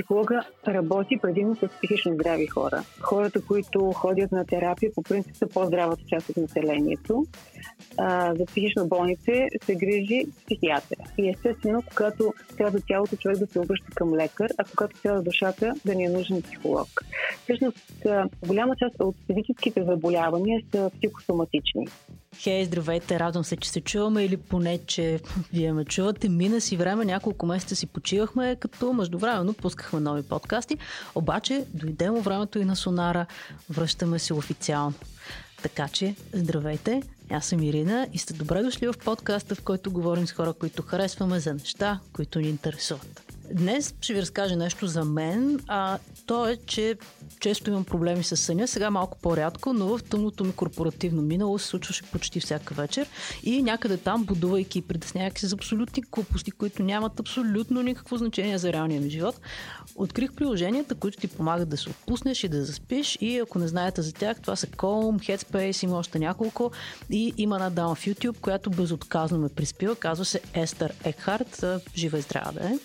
психолога 0.00 0.44
работи 0.68 1.18
предимно 1.22 1.56
с 1.56 1.68
психично 1.68 2.14
здрави 2.14 2.46
хора. 2.46 2.82
Хората, 3.00 3.46
които 3.46 3.92
ходят 3.92 4.32
на 4.32 4.44
терапия, 4.44 4.90
по 4.94 5.02
принцип 5.02 5.36
са 5.36 5.46
по-здравата 5.46 6.02
част 6.08 6.28
от 6.28 6.36
населението. 6.36 7.26
А, 7.98 8.34
за 8.34 8.46
психично 8.46 8.88
болните 8.88 9.48
се 9.64 9.74
грижи 9.74 10.26
психиатър. 10.44 10.98
И 11.18 11.28
естествено, 11.28 11.82
когато 11.88 12.32
трябва 12.56 12.80
тялото 12.88 13.16
човек 13.16 13.38
да 13.38 13.46
се 13.46 13.60
обръща 13.60 13.86
към 13.94 14.14
лекар, 14.14 14.50
а 14.58 14.64
когато 14.64 15.02
трябва 15.02 15.22
душата 15.22 15.74
да 15.84 15.94
ни 15.94 16.04
е 16.04 16.08
нужен 16.08 16.42
психолог. 16.42 16.88
Всъщност, 17.42 18.06
голяма 18.46 18.76
част 18.76 18.94
от 19.00 19.16
физическите 19.26 19.84
заболявания 19.84 20.60
са 20.72 20.90
психосоматични. 20.98 21.86
Хей, 22.36 22.64
здравейте, 22.64 23.20
радвам 23.20 23.44
се, 23.44 23.56
че 23.56 23.70
се 23.70 23.80
чуваме 23.80 24.24
или 24.24 24.36
поне, 24.36 24.78
че 24.86 25.20
вие 25.52 25.72
ме 25.72 25.84
чувате. 25.84 26.28
Мина 26.28 26.60
си 26.60 26.76
време, 26.76 27.04
няколко 27.04 27.46
месеца 27.46 27.76
си 27.76 27.86
почивахме, 27.86 28.56
като 28.56 28.92
междувременно 28.92 29.54
пускахме 29.54 30.00
нови 30.00 30.22
подкасти. 30.22 30.78
Обаче 31.14 31.64
дойде 31.74 32.10
му 32.10 32.20
времето 32.20 32.58
и 32.58 32.64
на 32.64 32.76
Сонара. 32.76 33.26
Връщаме 33.70 34.18
се 34.18 34.34
официално. 34.34 34.94
Така 35.62 35.88
че, 35.88 36.14
здравейте, 36.32 37.02
аз 37.30 37.46
съм 37.46 37.62
Ирина 37.62 38.06
и 38.12 38.18
сте 38.18 38.34
добре 38.34 38.62
дошли 38.62 38.86
в 38.86 38.94
подкаста, 39.04 39.54
в 39.54 39.62
който 39.62 39.92
говорим 39.92 40.26
с 40.26 40.32
хора, 40.32 40.52
които 40.52 40.82
харесваме 40.82 41.40
за 41.40 41.54
неща, 41.54 42.00
които 42.12 42.38
ни 42.40 42.48
интересуват. 42.48 43.29
Днес 43.54 43.94
ще 44.00 44.14
ви 44.14 44.20
разкажа 44.20 44.56
нещо 44.56 44.86
за 44.86 45.04
мен, 45.04 45.60
а 45.68 45.98
то 46.26 46.48
е, 46.48 46.56
че 46.66 46.96
често 47.40 47.70
имам 47.70 47.84
проблеми 47.84 48.24
с 48.24 48.36
съня, 48.36 48.68
сега 48.68 48.90
малко 48.90 49.18
по-рядко, 49.18 49.72
но 49.72 49.86
в 49.98 50.02
тъмното 50.02 50.44
ми 50.44 50.52
корпоративно 50.52 51.22
минало 51.22 51.58
се 51.58 51.66
случваше 51.66 52.02
почти 52.02 52.40
всяка 52.40 52.74
вечер 52.74 53.08
и 53.42 53.62
някъде 53.62 53.96
там, 53.96 54.24
будувайки 54.24 54.78
и 54.78 54.82
притеснявайки 54.82 55.40
се 55.40 55.46
за 55.46 55.54
абсолютни 55.54 56.02
глупости, 56.12 56.50
които 56.50 56.82
нямат 56.82 57.20
абсолютно 57.20 57.82
никакво 57.82 58.16
значение 58.16 58.58
за 58.58 58.72
реалния 58.72 59.00
ми 59.00 59.10
живот, 59.10 59.40
открих 59.96 60.32
приложенията, 60.32 60.94
които 60.94 61.18
ти 61.18 61.28
помагат 61.28 61.68
да 61.68 61.76
се 61.76 61.90
отпуснеш 61.90 62.44
и 62.44 62.48
да 62.48 62.64
заспиш 62.64 63.18
и 63.20 63.38
ако 63.38 63.58
не 63.58 63.68
знаете 63.68 64.02
за 64.02 64.12
тях, 64.12 64.40
това 64.40 64.56
са 64.56 64.66
Calm, 64.66 65.36
Headspace, 65.36 65.84
има 65.84 65.96
още 65.96 66.18
няколко 66.18 66.70
и 67.10 67.34
има 67.36 67.56
една 67.56 67.70
дама 67.70 67.94
в 67.94 68.04
YouTube, 68.04 68.40
която 68.40 68.70
безотказно 68.70 69.38
ме 69.38 69.48
приспива, 69.48 69.96
казва 69.96 70.24
се 70.24 70.40
Естер 70.54 70.94
Екхарт, 71.04 71.64
жива 71.96 72.18
и 72.18 72.22
здрава 72.22 72.52
да 72.52 72.68
е. 72.68 72.78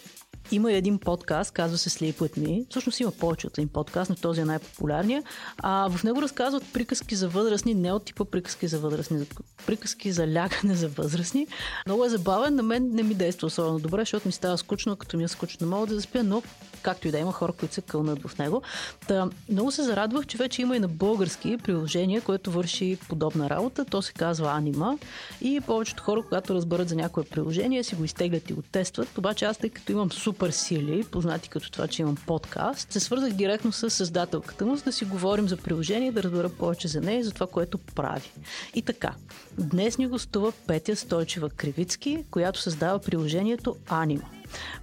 Има 0.52 0.72
и 0.72 0.76
един 0.76 1.00
подкаст, 1.00 1.52
казва 1.52 1.78
се 1.78 1.90
Sleep 1.90 2.14
With 2.14 2.38
Me. 2.38 2.66
Всъщност 2.70 3.00
има 3.00 3.12
повече 3.12 3.48
от 3.48 3.58
един 3.58 3.68
подкаст, 3.68 4.10
но 4.10 4.16
този 4.16 4.42
е 4.42 4.46
най-популярният. 4.46 5.26
А 5.58 5.90
в 5.90 6.04
него 6.04 6.22
разказват 6.22 6.64
приказки 6.74 7.16
за 7.16 7.30
възрастни, 7.30 7.74
не 7.74 7.92
от 7.92 8.06
типа 8.06 8.26
приказки 8.26 8.68
за 8.68 8.80
възрастни, 8.80 9.26
приказки 9.66 10.12
за 10.12 10.34
лягане 10.34 10.76
за 10.76 10.88
възрастни. 10.88 11.48
Много 11.86 12.06
е 12.06 12.10
забавен, 12.10 12.56
на 12.56 12.64
мен 12.64 12.90
не 12.92 13.04
ми 13.04 13.14
действа 13.14 13.48
особено 13.48 13.80
добре, 13.80 14.02
защото 14.02 14.28
ми 14.28 14.32
става 14.32 14.58
скучно, 14.58 14.96
като 14.96 15.18
ми 15.18 15.24
е 15.24 15.28
скучно, 15.28 15.68
мога 15.68 15.88
да 15.88 15.96
заспя, 15.96 16.24
но 16.24 16.44
както 16.82 17.08
и 17.08 17.12
да 17.12 17.18
има 17.18 17.32
хора, 17.32 17.52
които 17.52 17.74
се 17.74 17.82
кълнат 17.82 18.28
в 18.28 18.38
него. 18.38 18.62
Та, 19.08 19.30
много 19.50 19.72
се 19.72 19.84
зарадвах, 19.84 20.26
че 20.26 20.38
вече 20.38 20.62
има 20.62 20.76
и 20.76 20.80
на 20.80 20.88
български 20.88 21.58
приложение, 21.58 22.22
което 22.22 22.52
върши 22.52 22.98
подобна 23.10 23.50
работа. 23.50 23.86
То 23.86 24.02
се 24.02 24.14
казва 24.14 24.52
Анима 24.52 24.98
и 25.42 25.62
повечето 25.62 26.04
хора, 26.04 26.24
когато 26.24 26.54
разберат 26.54 26.90
за 26.90 26.96
някое 26.96 27.24
приложение, 27.24 27.84
си 27.84 27.96
го 27.96 28.04
изтеглят 28.04 28.50
и 28.50 28.54
го 28.54 28.62
тестват. 28.62 29.18
Обаче 29.18 29.46
аз, 29.46 29.58
тъй 29.58 29.70
като 29.70 29.92
имам 29.92 30.12
супер 30.12 30.35
сили, 30.52 31.04
познати 31.04 31.50
като 31.50 31.72
това, 31.72 31.88
че 31.88 32.02
имам 32.02 32.16
подкаст, 32.28 32.92
се 32.92 33.00
свързах 33.00 33.34
директно 33.34 33.72
с 33.72 33.90
създателката 33.90 34.66
му, 34.66 34.76
за 34.76 34.84
да 34.84 34.92
си 34.92 35.06
говорим 35.06 35.48
за 35.48 35.58
приложение, 35.58 36.12
да 36.12 36.24
разбера 36.24 36.50
повече 36.50 36.88
за 36.88 37.02
нея 37.02 37.20
и 37.20 37.24
за 37.24 37.32
това, 37.32 37.48
което 37.48 37.78
прави. 37.78 38.32
И 38.76 38.82
така, 38.82 39.14
днес 39.58 39.98
ни 39.98 40.08
гостува 40.08 40.52
Петя 40.68 40.96
Стойчева 40.96 41.50
Кривицки, 41.50 42.26
която 42.32 42.62
създава 42.62 43.00
приложението 43.00 43.76
Анима. 43.88 44.35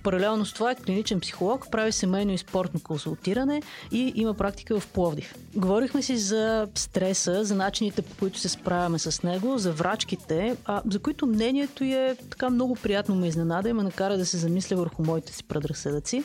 Паралелно 0.03 0.47
с 0.47 0.53
това 0.53 0.71
е 0.71 0.75
клиничен 0.75 1.21
психолог, 1.21 1.71
прави 1.71 1.93
семейно 1.93 2.33
и 2.33 2.39
спортно 2.39 2.81
консултиране 2.81 3.63
и 3.93 4.13
има 4.15 4.35
практика 4.35 4.81
в 4.81 4.87
Пловдив. 4.87 5.35
Говорихме 5.57 6.03
си 6.03 6.17
за 6.17 6.69
стреса, 6.75 7.45
за 7.45 7.55
начините 7.55 8.03
по 8.03 8.17
които 8.17 8.39
се 8.39 8.49
справяме 8.49 8.99
с 8.99 9.23
него, 9.23 9.59
за 9.59 9.73
врачките, 9.73 10.57
а, 10.65 10.83
за 10.91 10.99
които 10.99 11.27
мнението 11.27 11.85
е 11.85 12.17
така 12.31 12.51
много 12.51 12.75
приятно 12.75 13.15
ме 13.15 13.27
изненада 13.27 13.69
и 13.69 13.73
ме 13.73 13.83
накара 13.83 14.19
да 14.19 14.27
се 14.27 14.37
замисля 14.37 14.77
върху 14.77 15.03
моите 15.03 15.33
си 15.33 15.45
предразсъдъци. 15.45 16.25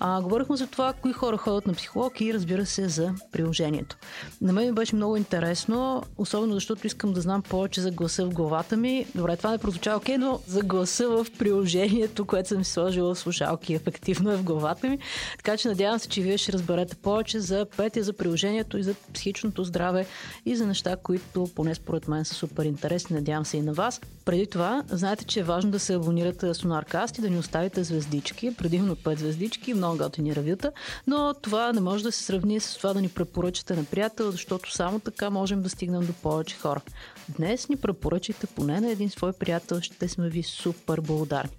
А, 0.00 0.22
говорихме 0.22 0.56
за 0.56 0.66
това, 0.66 0.92
кои 0.92 1.12
хора 1.12 1.36
ходят 1.36 1.66
на 1.66 1.74
психолог 1.74 2.20
и 2.20 2.34
разбира 2.34 2.66
се 2.66 2.88
за 2.88 3.12
приложението. 3.32 3.96
На 4.40 4.52
мен 4.52 4.66
ми 4.66 4.72
беше 4.72 4.96
много 4.96 5.16
интересно, 5.16 6.02
особено 6.18 6.54
защото 6.54 6.86
искам 6.86 7.12
да 7.12 7.20
знам 7.20 7.42
повече 7.42 7.80
за 7.80 7.90
гласа 7.90 8.26
в 8.26 8.34
главата 8.34 8.76
ми. 8.76 9.06
Добре, 9.14 9.36
това 9.36 9.50
не 9.50 9.58
прозвучава 9.58 9.96
окей, 9.96 10.18
но 10.18 10.40
за 10.46 10.62
гласа 10.62 11.08
в 11.08 11.26
приложението, 11.38 12.24
което 12.24 12.48
съм 12.48 12.64
си 12.64 12.70
сложила 12.78 13.16
слушалки 13.16 13.74
ефективно 13.74 14.32
е 14.32 14.36
в 14.36 14.42
главата 14.42 14.88
ми. 14.88 14.98
Така 15.36 15.56
че 15.56 15.68
надявам 15.68 15.98
се, 15.98 16.08
че 16.08 16.20
вие 16.20 16.38
ще 16.38 16.52
разберете 16.52 16.96
повече 16.96 17.40
за 17.40 17.66
петия, 17.76 18.04
за 18.04 18.12
приложението 18.12 18.78
и 18.78 18.82
за 18.82 18.94
психичното 19.14 19.64
здраве 19.64 20.06
и 20.46 20.56
за 20.56 20.66
неща, 20.66 20.96
които 20.96 21.50
поне 21.54 21.74
според 21.74 22.08
мен 22.08 22.24
са 22.24 22.34
супер 22.34 22.64
интересни. 22.64 23.16
Надявам 23.16 23.46
се 23.46 23.56
и 23.56 23.62
на 23.62 23.72
вас. 23.72 24.00
Преди 24.24 24.46
това, 24.46 24.84
знаете, 24.88 25.24
че 25.24 25.40
е 25.40 25.42
важно 25.42 25.70
да 25.70 25.78
се 25.78 25.94
абонирате 25.94 26.46
на 26.46 26.54
Sonarcast 26.54 27.18
и 27.18 27.22
да 27.22 27.30
ни 27.30 27.38
оставите 27.38 27.84
звездички, 27.84 28.54
предимно 28.54 28.96
5 28.96 29.18
звездички, 29.18 29.74
много 29.74 29.98
готини 29.98 30.36
ревюта, 30.36 30.72
но 31.06 31.34
това 31.42 31.72
не 31.72 31.80
може 31.80 32.04
да 32.04 32.12
се 32.12 32.22
сравни 32.22 32.60
с 32.60 32.76
това 32.76 32.92
да 32.92 33.00
ни 33.00 33.08
препоръчате 33.08 33.76
на 33.76 33.84
приятел, 33.84 34.30
защото 34.30 34.72
само 34.72 35.00
така 35.00 35.30
можем 35.30 35.62
да 35.62 35.68
стигнем 35.68 36.06
до 36.06 36.12
повече 36.12 36.56
хора. 36.56 36.80
Днес 37.28 37.68
ни 37.68 37.76
препоръчайте 37.76 38.46
поне 38.46 38.80
на 38.80 38.90
един 38.90 39.10
свой 39.10 39.32
приятел, 39.32 39.80
ще 39.80 40.08
сме 40.08 40.28
ви 40.28 40.42
супер 40.42 41.00
благодарни. 41.00 41.50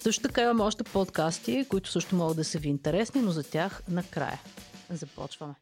Също 0.00 0.22
така 0.22 0.42
имаме 0.42 0.62
още 0.62 0.84
подкасти, 0.92 1.66
които 1.68 1.88
също 1.88 2.16
могат 2.16 2.36
да 2.36 2.44
са 2.44 2.58
ви 2.58 2.68
интересни, 2.68 3.22
но 3.22 3.30
за 3.30 3.50
тях 3.50 3.82
накрая. 3.90 4.38
Започваме. 4.90 5.54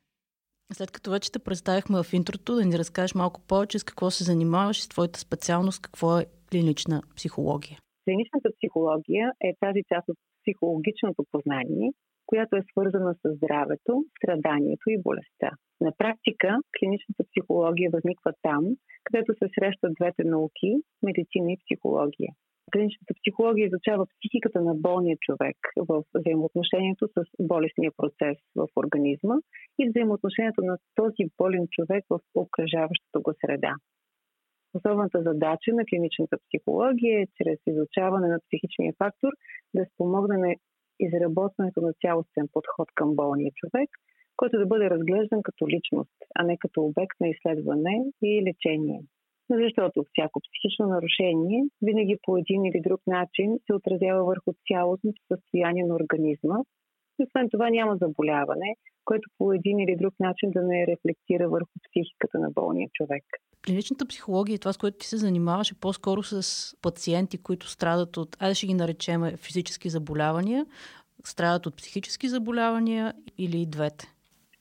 След 0.73 0.91
като 0.91 1.11
вече 1.11 1.33
те 1.33 1.39
представихме 1.39 2.03
в 2.03 2.13
интрото, 2.13 2.55
да 2.55 2.65
ни 2.65 2.79
разкажеш 2.79 3.15
малко 3.15 3.41
повече 3.49 3.79
с 3.79 3.85
какво 3.85 4.11
се 4.11 4.25
занимаваш 4.25 4.79
и 4.79 4.83
с 4.83 4.89
твоята 4.89 5.19
специалност, 5.21 5.83
какво 5.83 6.19
е 6.19 6.27
клинична 6.51 7.03
психология. 7.17 7.79
Клиничната 8.05 8.49
психология 8.57 9.33
е 9.41 9.57
тази 9.61 9.83
част 9.93 10.09
от 10.09 10.19
психологичното 10.43 11.25
познание, 11.33 11.93
която 12.27 12.57
е 12.57 12.67
свързана 12.71 13.15
с 13.15 13.35
здравето, 13.37 14.05
страданието 14.19 14.87
и 14.89 15.03
болестта. 15.03 15.51
На 15.81 15.93
практика 15.99 16.49
клиничната 16.79 17.23
психология 17.31 17.91
възниква 17.93 18.33
там, 18.43 18.63
където 19.05 19.33
се 19.35 19.47
срещат 19.55 19.97
двете 20.01 20.25
науки 20.25 20.71
медицина 21.03 21.53
и 21.53 21.61
психология. 21.65 22.33
Клиничната 22.73 23.15
психология 23.21 23.67
изучава 23.67 24.07
психиката 24.07 24.61
на 24.61 24.75
болния 24.75 25.17
човек 25.21 25.57
в 25.89 26.03
взаимоотношението 26.15 27.09
с 27.17 27.25
болестния 27.41 27.93
процес 27.97 28.39
в 28.57 28.69
организма 28.77 29.35
и 29.79 29.89
взаимоотношението 29.89 30.61
на 30.63 30.79
този 30.95 31.31
болен 31.39 31.67
човек 31.71 32.05
в 32.11 32.21
окръжаващата 32.35 33.21
го 33.21 33.33
среда. 33.41 33.75
Основната 34.75 35.23
задача 35.23 35.71
на 35.73 35.85
клиничната 35.91 36.37
психология 36.45 37.23
е 37.23 37.33
чрез 37.37 37.59
изучаване 37.67 38.29
на 38.29 38.39
психичния 38.47 38.93
фактор 38.99 39.33
да 39.75 39.87
спомогне 39.93 40.37
на 40.39 40.55
изработването 41.01 41.81
на 41.81 41.93
цялостен 42.03 42.47
подход 42.53 42.89
към 42.95 43.17
болния 43.17 43.53
човек, 43.55 43.91
който 44.37 44.59
да 44.59 44.67
бъде 44.67 44.91
разглеждан 44.91 45.43
като 45.43 45.69
личност, 45.69 46.17
а 46.35 46.45
не 46.45 46.59
като 46.59 46.83
обект 46.83 47.21
на 47.21 47.29
изследване 47.29 48.05
и 48.23 48.43
лечение. 48.49 49.01
Защото 49.63 50.05
всяко 50.11 50.41
психично 50.47 50.87
нарушение 50.87 51.61
винаги 51.83 52.17
по 52.23 52.37
един 52.37 52.65
или 52.65 52.81
друг 52.89 53.01
начин 53.07 53.59
се 53.67 53.75
отразява 53.75 54.25
върху 54.25 54.51
цялостното 54.69 55.23
състояние 55.33 55.85
на 55.85 55.95
организма. 55.95 56.57
И 57.19 57.25
освен 57.25 57.49
това 57.51 57.71
няма 57.71 57.97
заболяване, 57.97 58.75
което 59.05 59.31
по 59.39 59.53
един 59.53 59.79
или 59.79 59.97
друг 59.97 60.15
начин 60.21 60.51
да 60.51 60.63
не 60.63 60.87
рефлектира 60.87 61.49
върху 61.49 61.73
психиката 61.89 62.39
на 62.39 62.51
болния 62.51 62.89
човек. 62.93 63.25
Клиничната 63.67 64.07
психология 64.07 64.55
и 64.55 64.59
това, 64.59 64.73
с 64.73 64.79
което 64.79 64.99
ти 64.99 65.07
се 65.07 65.17
занимаваш, 65.17 65.71
е 65.71 65.81
по-скоро 65.81 66.23
с 66.23 66.43
пациенти, 66.83 67.43
които 67.43 67.69
страдат 67.69 68.17
от, 68.17 68.37
айде 68.41 68.55
ще 68.55 68.67
ги 68.67 68.75
наречем 68.75 69.23
физически 69.37 69.89
заболявания, 69.89 70.67
страдат 71.25 71.67
от 71.67 71.77
психически 71.77 72.29
заболявания 72.29 73.13
или 73.39 73.59
и 73.63 73.67
двете? 73.67 74.05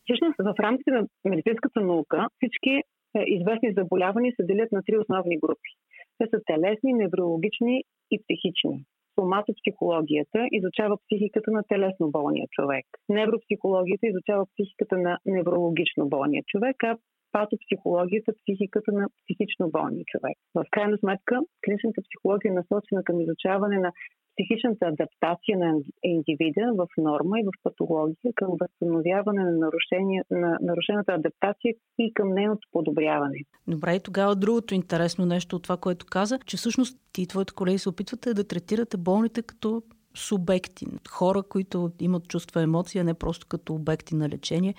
Всъщност, 0.04 0.36
в 0.40 0.56
рамките 0.60 0.92
на 0.92 1.08
медицинската 1.26 1.80
наука 1.82 2.28
всички 2.38 2.70
е, 2.70 2.84
известни 3.28 3.74
заболявания 3.78 4.34
се 4.36 4.44
делят 4.46 4.72
на 4.72 4.82
три 4.84 4.98
основни 4.98 5.40
групи. 5.40 5.70
Те 6.18 6.26
са 6.30 6.40
телесни, 6.46 6.94
неврологични 6.94 7.84
и 8.12 8.20
психични. 8.24 8.86
Соматопсихологията 9.20 10.48
изучава 10.52 10.98
психиката 10.98 11.52
на 11.52 11.64
телесно 11.64 12.12
болния 12.12 12.48
човек. 12.52 12.86
Невропсихологията 13.10 14.08
изучава 14.08 14.46
психиката 14.46 14.98
на 14.98 15.18
неврологично 15.26 16.10
болния 16.10 16.44
човек, 16.48 16.84
а 16.84 16.98
патопсихологията 17.32 18.34
психиката 18.42 18.92
на 18.92 19.08
психично 19.20 19.70
болния 19.72 20.06
човек. 20.08 20.38
В 20.56 20.66
крайна 20.72 20.98
сметка, 20.98 21.40
клиничната 21.66 22.02
психология 22.02 22.50
е 22.52 22.60
насочена 22.62 23.04
към 23.04 23.22
изучаване 23.22 23.80
на 23.80 23.92
психичната 24.34 24.86
адаптация 24.86 25.58
на 25.58 25.80
индивида 26.04 26.74
в 26.78 26.88
норма 26.98 27.40
и 27.40 27.44
в 27.44 27.52
патология 27.64 28.34
към 28.36 28.50
възстановяване 28.62 29.44
на, 29.44 29.52
нарушение, 29.52 30.24
на 30.32 30.58
нарушената 30.62 31.14
адаптация 31.14 31.74
и 32.00 32.14
към 32.14 32.30
нейното 32.30 32.68
подобряване. 32.72 33.38
Добре, 33.68 33.96
и 33.96 34.00
тогава 34.00 34.36
другото 34.36 34.76
интересно 34.76 35.26
нещо 35.26 35.56
от 35.56 35.64
това, 35.64 35.78
което 35.78 36.06
каза, 36.06 36.40
че 36.46 36.58
всъщност 36.58 36.98
ти 37.14 37.22
и 37.22 37.28
твоите 37.28 37.54
колеги 37.54 37.78
се 37.78 37.90
опитвате 37.90 38.34
да 38.34 38.48
третирате 38.48 38.98
болните 38.98 39.42
като 39.42 39.84
субекти, 40.16 40.86
хора, 41.10 41.44
които 41.44 41.92
имат 42.02 42.28
чувства 42.28 42.62
емоция, 42.62 43.04
не 43.04 43.14
просто 43.14 43.48
като 43.48 43.74
обекти 43.74 44.16
на 44.16 44.30
лечение, 44.30 44.76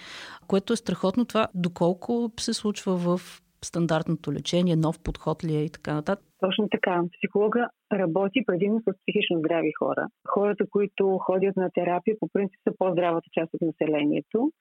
което 0.47 0.73
е 0.73 0.77
страхотно 0.77 1.25
това, 1.25 1.49
доколко 1.55 2.31
се 2.41 2.55
случва 2.55 2.97
в 2.97 3.21
стандартното 3.65 4.33
лечение, 4.33 4.77
нов 4.77 4.99
подход 4.99 5.45
ли 5.45 5.57
е 5.57 5.65
и 5.65 5.71
така 5.71 5.95
нататък? 5.95 6.27
Точно 6.45 6.69
така. 6.69 7.03
Психолога 7.19 7.69
работи 7.93 8.45
предимно 8.47 8.81
с 8.81 8.93
психично 9.03 9.39
здрави 9.39 9.73
хора. 9.79 10.07
Хората, 10.29 10.65
които 10.71 11.19
ходят 11.19 11.57
на 11.57 11.71
терапия, 11.75 12.17
по 12.21 12.29
принцип 12.33 12.61
са 12.69 12.75
по-здравата 12.79 13.29
част 13.33 13.55
от 13.55 13.61
населението 13.61 14.53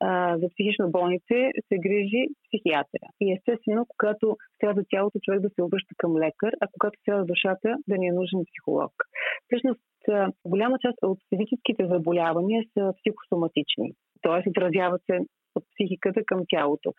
а, 0.00 0.38
за 0.38 0.48
психично 0.48 0.90
болните 0.90 1.50
се 1.68 1.76
грижи 1.78 2.22
психиатъра. 2.46 3.08
И 3.20 3.32
естествено, 3.32 3.86
когато 3.88 4.36
трябва 4.60 4.82
тялото 4.90 5.18
човек 5.22 5.40
да 5.40 5.50
се 5.54 5.62
обръща 5.62 5.94
към 5.98 6.16
лекар, 6.16 6.52
а 6.60 6.66
когато 6.72 6.98
трябва 7.04 7.24
душата 7.24 7.76
да 7.88 7.98
ни 7.98 8.06
е 8.08 8.18
нужен 8.20 8.40
психолог. 8.48 8.92
Всъщност, 9.46 9.80
голяма 10.46 10.76
част 10.78 10.98
от 11.02 11.18
физическите 11.30 11.86
заболявания 11.86 12.64
са 12.72 12.92
психосоматични, 12.98 13.92
т.е. 14.22 14.50
отразяват 14.50 15.02
се 15.10 15.18
от 15.54 15.64
психиката 15.72 16.20
към 16.26 16.40
тялото. 16.48 16.92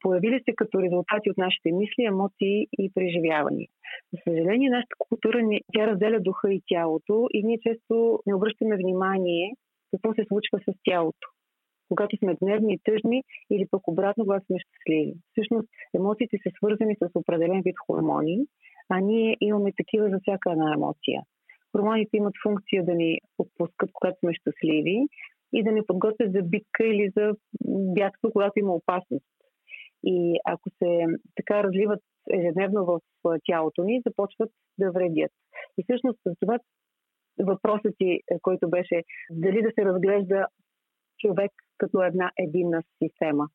Появили 0.00 0.40
се 0.44 0.54
като 0.56 0.82
резултати 0.82 1.30
от 1.30 1.38
нашите 1.38 1.72
мисли, 1.72 2.04
емоции 2.04 2.66
и 2.78 2.90
преживявания. 2.94 3.68
За 4.12 4.18
съжаление, 4.24 4.70
нашата 4.70 4.94
култура 4.98 5.38
тя 5.74 5.86
разделя 5.86 6.20
духа 6.20 6.52
и 6.52 6.62
тялото 6.66 7.26
и 7.32 7.42
ние 7.42 7.58
често 7.62 8.18
не 8.26 8.34
обръщаме 8.34 8.76
внимание 8.76 9.52
какво 9.90 10.14
се 10.14 10.24
случва 10.28 10.58
с 10.58 10.72
тялото 10.84 11.28
когато 11.92 12.16
сме 12.16 12.34
гневни 12.34 12.74
и 12.74 12.80
тъжни 12.84 13.24
или 13.50 13.66
пък 13.70 13.88
обратно, 13.88 14.24
когато 14.24 14.46
сме 14.46 14.58
щастливи. 14.58 15.14
Всъщност, 15.32 15.68
емоциите 15.94 16.36
са 16.42 16.50
свързани 16.56 16.94
с 16.96 17.10
определен 17.14 17.62
вид 17.64 17.74
хормони, 17.86 18.38
а 18.88 19.00
ние 19.00 19.36
имаме 19.40 19.72
такива 19.76 20.08
за 20.10 20.18
всяка 20.22 20.52
една 20.52 20.72
емоция. 20.74 21.22
Хормоните 21.72 22.16
имат 22.16 22.34
функция 22.42 22.84
да 22.84 22.94
ни 22.94 23.18
отпускат, 23.38 23.90
когато 23.92 24.18
сме 24.18 24.34
щастливи 24.34 25.06
и 25.52 25.64
да 25.64 25.72
ни 25.72 25.80
подготвят 25.86 26.32
за 26.32 26.42
битка 26.42 26.86
или 26.86 27.12
за 27.16 27.34
бягство, 27.94 28.32
когато 28.32 28.58
има 28.58 28.72
опасност. 28.74 29.24
И 30.04 30.38
ако 30.44 30.70
се 30.70 31.06
така 31.36 31.62
разливат 31.62 32.00
ежедневно 32.30 32.84
в 32.84 33.00
тялото 33.46 33.84
ни, 33.84 34.02
започват 34.06 34.50
да 34.78 34.92
вредят. 34.92 35.30
И 35.78 35.82
всъщност 35.82 36.18
за 36.26 36.34
това 36.40 36.58
въпросът 37.42 37.94
ти, 37.98 38.20
който 38.42 38.70
беше 38.70 39.02
дали 39.30 39.62
да 39.62 39.70
се 39.74 39.84
разглежда 39.84 40.46
човек 41.18 41.52
като 41.78 42.02
една 42.02 42.30
единна 42.38 42.82
система. 43.02 43.48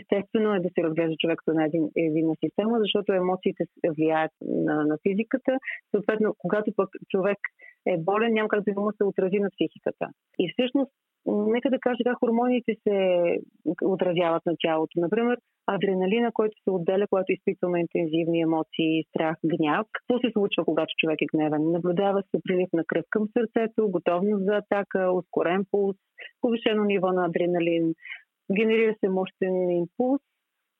Естествено 0.00 0.54
е 0.54 0.60
да 0.60 0.68
се 0.74 0.82
разглежда 0.82 1.16
човек 1.16 1.38
като 1.38 1.50
една 1.50 1.64
един, 1.64 1.90
единна 1.96 2.34
система, 2.44 2.78
защото 2.78 3.12
емоциите 3.12 3.64
влияят 3.96 4.32
на, 4.40 4.84
на 4.84 4.98
физиката. 5.02 5.52
Съответно, 5.90 6.34
когато 6.38 6.72
пък 6.76 6.88
човек 7.08 7.38
е 7.86 7.98
болен, 7.98 8.32
няма 8.32 8.48
как 8.48 8.64
да 8.64 8.80
му 8.80 8.92
се 8.92 9.04
отрази 9.04 9.38
на 9.38 9.50
психиката. 9.50 10.06
И 10.38 10.52
всъщност, 10.52 10.92
нека 11.26 11.70
да 11.70 11.78
кажа 11.78 12.04
как 12.04 12.18
хормоните 12.18 12.76
се 12.82 12.96
отразяват 13.84 14.46
на 14.46 14.54
тялото. 14.58 15.00
Например, 15.00 15.36
адреналина, 15.66 16.30
който 16.32 16.62
се 16.64 16.70
отделя, 16.70 17.06
когато 17.10 17.32
изпитваме 17.32 17.80
интензивни 17.80 18.40
емоции, 18.40 19.04
страх, 19.08 19.36
гняв. 19.44 19.86
Какво 19.92 20.20
се 20.20 20.32
случва, 20.32 20.64
когато 20.64 20.92
човек 20.98 21.22
е 21.22 21.36
гневен? 21.36 21.70
Наблюдава 21.70 22.22
се 22.22 22.42
прилив 22.44 22.68
на 22.72 22.84
кръв 22.84 23.04
към 23.10 23.28
сърцето, 23.32 23.90
готовност 23.90 24.44
за 24.44 24.56
атака, 24.56 25.12
ускорен 25.12 25.64
пулс, 25.70 25.96
повишено 26.40 26.84
ниво 26.84 27.12
на 27.12 27.26
адреналин, 27.26 27.94
генерира 28.56 28.94
се 29.00 29.08
мощен 29.08 29.70
импулс, 29.70 30.20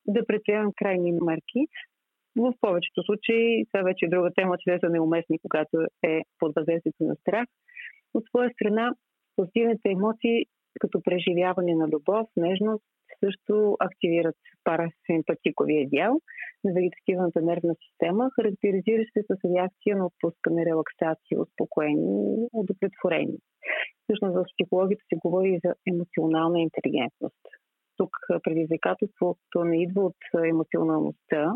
да 0.06 0.26
предприемем 0.26 0.70
крайни 0.76 1.12
мерки. 1.12 1.66
В 2.36 2.52
повечето 2.60 3.02
случаи, 3.02 3.66
това 3.72 3.82
вече 3.82 4.06
е 4.06 4.08
друга 4.08 4.30
тема, 4.34 4.56
че 4.58 4.70
те 4.70 4.78
са 4.80 4.92
неуместни, 4.92 5.38
когато 5.38 5.76
е 6.02 6.22
под 6.38 6.52
въздействието 6.56 7.04
на 7.04 7.14
страх. 7.14 7.44
От 8.14 8.24
своя 8.28 8.50
страна, 8.50 8.94
позитивните 9.36 9.88
емоции, 9.88 10.44
като 10.80 11.02
преживяване 11.02 11.74
на 11.74 11.88
любов, 11.88 12.26
нежност, 12.36 12.84
също 13.24 13.76
активират 13.80 14.36
парасимпатиковия 14.64 15.88
дял 15.88 16.20
на 16.64 16.72
вегетативната 16.74 17.42
нервна 17.42 17.74
система, 17.84 18.30
характеризиращ 18.34 19.10
се 19.12 19.22
с 19.22 19.36
реакция 19.54 19.96
на 19.96 20.06
отпускане, 20.06 20.66
релаксация, 20.66 21.40
успокоение, 21.40 22.48
удовлетворение. 22.52 23.38
Всъщност 24.02 24.34
в 24.34 24.44
психологията 24.52 25.04
се 25.08 25.16
говори 25.24 25.60
за 25.64 25.74
емоционална 25.92 26.60
интелигентност. 26.60 27.44
Тук 27.96 28.10
предизвикателството 28.42 29.64
не 29.64 29.82
идва 29.82 30.02
от 30.04 30.44
емоционалността, 30.44 31.52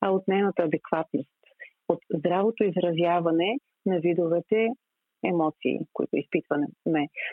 а 0.00 0.10
от 0.10 0.28
нейната 0.28 0.62
адекватност, 0.62 1.40
от 1.88 1.98
здравото 2.14 2.64
изразяване 2.64 3.58
на 3.86 4.00
видовете 4.00 4.68
емоции, 5.24 5.78
които 5.92 6.16
изпитваме. 6.16 6.66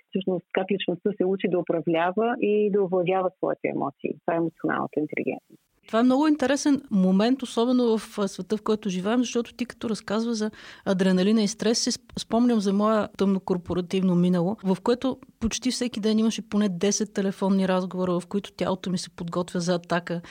Всъщност, 0.09 0.45
как 0.53 0.71
личността 0.71 1.11
се 1.17 1.25
учи 1.25 1.47
да 1.47 1.59
управлява 1.59 2.35
и 2.41 2.71
да 2.71 2.83
овладява 2.83 3.29
своите 3.37 3.67
емоции. 3.67 4.19
Това 4.25 4.33
е 4.33 4.37
емоционалната 4.37 4.99
интелигентност. 4.99 5.74
Това 5.87 5.99
е 5.99 6.03
много 6.03 6.27
интересен 6.27 6.81
момент, 6.91 7.43
особено 7.43 7.97
в 7.97 8.27
света, 8.27 8.57
в 8.57 8.61
който 8.61 8.89
живеем, 8.89 9.19
защото 9.19 9.53
ти 9.53 9.65
като 9.65 9.89
разказва 9.89 10.35
за 10.35 10.51
адреналина 10.85 11.43
и 11.43 11.47
стрес, 11.47 11.79
се 11.79 11.91
спомням 12.19 12.59
за 12.59 12.73
моя 12.73 13.07
тъмно 13.17 13.39
корпоративно 13.39 14.15
минало, 14.15 14.57
в 14.63 14.77
което 14.83 15.17
почти 15.39 15.71
всеки 15.71 15.99
ден 15.99 16.19
имаше 16.19 16.41
поне 16.41 16.69
10 16.69 17.13
телефонни 17.13 17.67
разговора, 17.67 18.19
в 18.19 18.25
които 18.25 18.51
тялото 18.51 18.89
ми 18.89 18.97
се 18.97 19.09
подготвя 19.09 19.59
за 19.59 19.75
атака, 19.75 20.21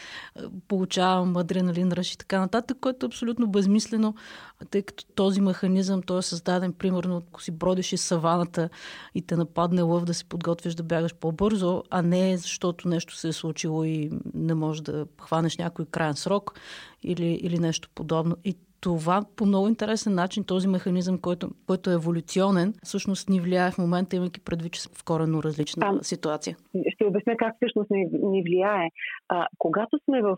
получавам 0.69 1.37
адреналин, 1.37 1.93
ръж 1.93 2.13
и 2.13 2.19
така 2.19 2.41
нататък, 2.41 2.79
което 2.81 3.07
е 3.07 3.09
абсолютно 3.09 3.47
безмислено, 3.47 4.15
тъй 4.71 4.83
като 4.83 5.05
този 5.15 5.41
механизъм, 5.41 6.03
той 6.03 6.19
е 6.19 6.23
създаден, 6.23 6.73
примерно, 6.73 7.17
ако 7.17 7.43
си 7.43 7.51
бродиш 7.51 7.93
из 7.93 8.03
саваната 8.03 8.69
и 9.15 9.23
те 9.23 9.37
нападне 9.37 9.83
лъв 9.83 10.05
да 10.05 10.15
се 10.15 10.25
подготвиш 10.25 10.75
да 10.75 10.83
бягаш 10.83 11.15
по-бързо, 11.15 11.83
а 11.91 12.03
не 12.03 12.37
защото 12.37 12.89
нещо 12.89 13.17
се 13.17 13.29
е 13.29 13.33
случило 13.33 13.85
и 13.85 14.11
не 14.35 14.55
можеш 14.55 14.83
да 14.83 15.07
хванеш 15.21 15.44
някой 15.59 15.87
крайен 15.91 16.15
срок 16.15 16.55
или, 17.03 17.27
или 17.27 17.59
нещо 17.59 17.89
подобно. 17.95 18.37
И 18.45 18.57
това 18.81 19.25
по 19.37 19.47
много 19.47 19.69
интересен 19.69 20.15
начин, 20.15 20.45
този 20.45 20.69
механизъм, 20.69 21.19
който, 21.21 21.51
който 21.67 21.91
е 21.91 21.95
еволюционен, 21.95 22.75
всъщност 22.83 23.29
ни 23.29 23.41
влияе 23.41 23.71
в 23.71 23.79
момента, 23.79 24.17
имайки 24.17 24.41
предвид, 24.41 24.73
че 24.73 24.81
в 24.99 25.05
корено 25.05 25.43
различна 25.43 25.87
а, 25.87 26.05
ситуация. 26.05 26.57
Ще 26.95 27.05
обясня 27.05 27.37
как 27.37 27.55
всъщност 27.57 27.91
ни, 27.91 28.09
ни 28.23 28.43
влияе. 28.43 28.89
А, 29.29 29.47
когато 29.59 29.99
сме 30.05 30.23
в, 30.23 30.37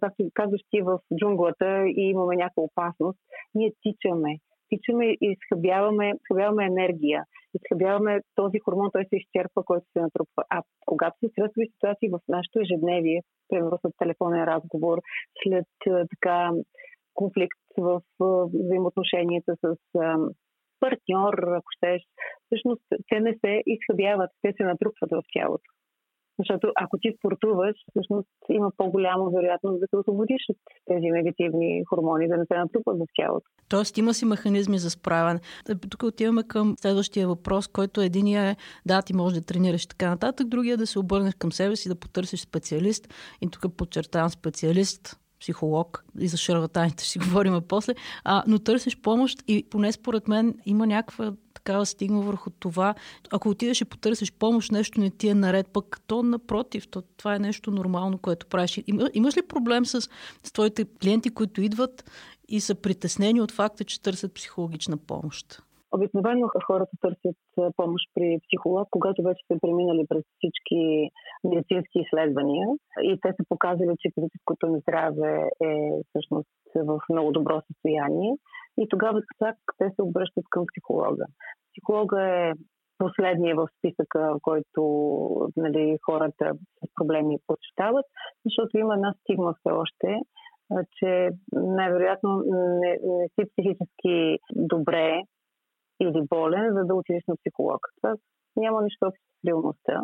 както 0.00 0.24
казваш 0.34 0.60
ти, 0.70 0.80
в 0.82 0.98
джунглата 1.18 1.84
и 1.86 2.02
имаме 2.10 2.36
някаква 2.36 2.62
опасност, 2.62 3.18
ние 3.54 3.72
тичаме 3.82 4.38
тичаме 4.72 5.06
и 5.06 5.26
изхъбяваме, 5.34 6.12
изхъбяваме 6.20 6.64
енергия. 6.64 7.24
Изхъбяваме 7.54 8.20
този 8.34 8.58
хормон, 8.58 8.90
той 8.92 9.04
се 9.04 9.16
изчерпва, 9.16 9.64
който 9.64 9.86
се 9.92 10.00
натрупва. 10.00 10.42
А 10.50 10.62
когато 10.86 11.16
се 11.18 11.28
стресови 11.28 11.66
ситуации 11.72 12.08
в 12.08 12.20
нашето 12.28 12.60
ежедневие, 12.60 13.20
примерно 13.48 13.78
с 13.78 13.96
телефонен 13.98 14.44
разговор, 14.44 14.98
след 15.42 15.66
така 16.10 16.50
конфликт 17.14 17.58
в 17.78 18.00
взаимоотношенията 18.64 19.56
с 19.62 19.76
партньор, 20.80 21.34
ако 21.58 21.70
щеш, 21.76 22.02
всъщност 22.46 22.82
те 23.08 23.20
не 23.20 23.32
се 23.40 23.62
изхъбяват, 23.66 24.30
те 24.42 24.52
се 24.56 24.64
натрупват 24.64 25.10
в 25.10 25.22
тялото. 25.32 25.68
Защото 26.38 26.72
ако 26.76 26.98
ти 26.98 27.08
спортуваш, 27.18 27.76
всъщност 27.90 28.28
има 28.50 28.70
по-голяма 28.76 29.30
вероятност 29.30 29.80
да 29.80 29.86
се 29.90 29.96
освободиш 29.96 30.42
от 30.48 30.56
тези 30.86 31.06
негативни 31.06 31.82
хормони, 31.88 32.28
да 32.28 32.36
не 32.36 32.44
се 32.46 32.58
натрупат 32.58 32.98
в 32.98 33.06
тялото. 33.16 33.46
Тоест 33.68 33.98
има 33.98 34.14
си 34.14 34.24
механизми 34.24 34.78
за 34.78 34.90
справяне. 34.90 35.40
Тук 35.90 36.02
отиваме 36.02 36.42
към 36.42 36.74
следващия 36.78 37.28
въпрос, 37.28 37.68
който 37.68 38.00
единия 38.00 38.42
е 38.42 38.56
да, 38.86 39.02
ти 39.02 39.14
можеш 39.14 39.38
да 39.38 39.46
тренираш 39.46 39.86
така 39.86 40.10
нататък, 40.10 40.48
другия 40.48 40.74
е 40.74 40.76
да 40.76 40.86
се 40.86 40.98
обърнеш 40.98 41.34
към 41.34 41.52
себе 41.52 41.76
си, 41.76 41.88
да 41.88 42.00
потърсиш 42.00 42.40
специалист. 42.40 43.08
И 43.40 43.48
тук 43.50 43.76
подчертавам 43.76 44.30
специалист, 44.30 45.21
психолог 45.42 46.04
и 46.20 46.28
за 46.28 46.36
шарватаните 46.36 47.04
ще 47.04 47.12
си 47.12 47.18
говорим 47.18 47.60
после, 47.68 47.94
а, 48.24 48.44
но 48.46 48.58
търсиш 48.58 48.96
помощ 48.96 49.42
и 49.48 49.66
поне 49.70 49.92
според 49.92 50.28
мен 50.28 50.54
има 50.66 50.86
някаква 50.86 51.32
такава 51.54 51.86
стигма 51.86 52.20
върху 52.20 52.50
това. 52.50 52.94
Ако 53.30 53.48
отидеш 53.48 53.80
и 53.80 53.84
потърсиш 53.84 54.32
помощ, 54.32 54.72
нещо 54.72 55.00
не 55.00 55.10
ти 55.10 55.28
е 55.28 55.34
наред, 55.34 55.68
пък 55.68 56.00
то 56.06 56.22
напротив, 56.22 56.88
то, 56.88 57.02
това 57.16 57.34
е 57.34 57.38
нещо 57.38 57.70
нормално, 57.70 58.18
което 58.18 58.46
правиш. 58.46 58.80
Има, 58.86 59.10
имаш 59.14 59.36
ли 59.36 59.42
проблем 59.42 59.86
с, 59.86 60.00
с 60.44 60.52
твоите 60.52 60.84
клиенти, 60.84 61.30
които 61.30 61.62
идват 61.62 62.10
и 62.48 62.60
са 62.60 62.74
притеснени 62.74 63.40
от 63.40 63.52
факта, 63.52 63.84
че 63.84 64.02
търсят 64.02 64.34
психологична 64.34 64.96
помощ? 64.96 65.62
Обикновено 65.94 66.48
хората 66.66 66.96
търсят 67.00 67.36
помощ 67.76 68.10
при 68.14 68.38
психолог, 68.46 68.88
когато 68.90 69.22
вече 69.22 69.44
са 69.46 69.58
преминали 69.60 70.06
през 70.08 70.24
всички 70.36 71.10
медицински 71.44 71.98
изследвания 71.98 72.66
и 73.02 73.18
те 73.22 73.28
са 73.28 73.44
показали, 73.48 73.94
че 74.00 74.14
физическото 74.14 74.66
им 74.66 74.76
здраве 74.80 75.48
е 75.64 75.72
всъщност 76.08 76.48
в 76.76 77.00
много 77.10 77.32
добро 77.32 77.60
състояние 77.66 78.32
и 78.78 78.88
тогава 78.88 79.22
чак 79.38 79.56
те 79.78 79.90
се 79.94 80.02
обръщат 80.02 80.44
към 80.50 80.64
психолога. 80.66 81.26
Психолога 81.72 82.22
е 82.22 82.52
последния 82.98 83.56
в 83.56 83.68
списъка, 83.78 84.34
който 84.42 84.82
нали, 85.56 85.98
хората 86.06 86.52
с 86.84 86.94
проблеми 86.94 87.38
посещават, 87.46 88.06
защото 88.44 88.78
има 88.78 88.94
една 88.94 89.14
стигма 89.20 89.54
все 89.54 89.72
още, 89.72 90.20
че 90.98 91.30
най-вероятно 91.52 92.42
не, 92.80 92.98
не 93.02 93.28
си 93.28 93.50
психически 93.50 94.38
добре 94.54 95.22
или 96.04 96.20
болен, 96.34 96.74
за 96.76 96.84
да 96.84 96.94
отидеш 96.94 97.22
на 97.28 97.36
психолог. 97.36 97.80
Това 97.96 98.14
няма 98.56 98.82
нищо 98.82 99.06
общо 99.06 99.24
с 99.24 99.48
реалността. 99.48 99.94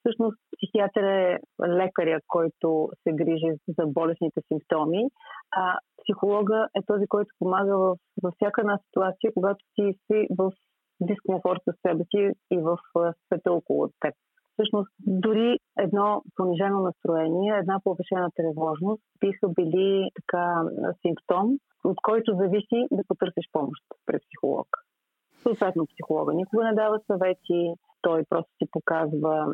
Всъщност 0.00 0.38
психиатър 0.56 1.02
е 1.02 1.38
лекаря, 1.68 2.18
който 2.28 2.88
се 3.02 3.10
грижи 3.12 3.50
за 3.78 3.84
болесните 3.86 4.40
симптоми, 4.48 5.02
а 5.56 5.78
психолога 6.02 6.68
е 6.78 6.80
този, 6.86 7.06
който 7.06 7.30
помага 7.38 7.78
в, 7.78 7.96
във 8.22 8.34
всяка 8.34 8.60
една 8.60 8.78
ситуация, 8.86 9.32
когато 9.34 9.64
ти 9.74 9.94
си 10.06 10.26
в 10.38 10.50
дискомфорт 11.00 11.60
с 11.68 11.72
себе 11.86 12.04
си 12.10 12.32
и 12.50 12.58
в 12.58 12.78
света 13.26 13.52
около 13.52 13.88
теб. 14.00 14.14
Всъщност, 14.52 14.90
дори 15.06 15.58
едно 15.78 16.22
понижено 16.36 16.80
настроение, 16.80 17.58
една 17.58 17.80
повишена 17.84 18.28
тревожност 18.36 19.02
биха 19.20 19.48
били 19.48 20.10
така 20.14 20.62
симптом, 21.02 21.58
от 21.84 21.98
който 22.02 22.36
зависи 22.40 22.80
да 22.90 23.02
потърсиш 23.08 23.46
помощ 23.52 23.82
пред 24.06 24.22
психолог. 24.22 24.66
Съответно, 25.42 25.86
психолога 25.86 26.34
никога 26.34 26.64
не 26.64 26.74
дава 26.74 27.00
съвети, 27.06 27.74
той 28.02 28.24
просто 28.30 28.50
си 28.62 28.70
показва 28.70 29.46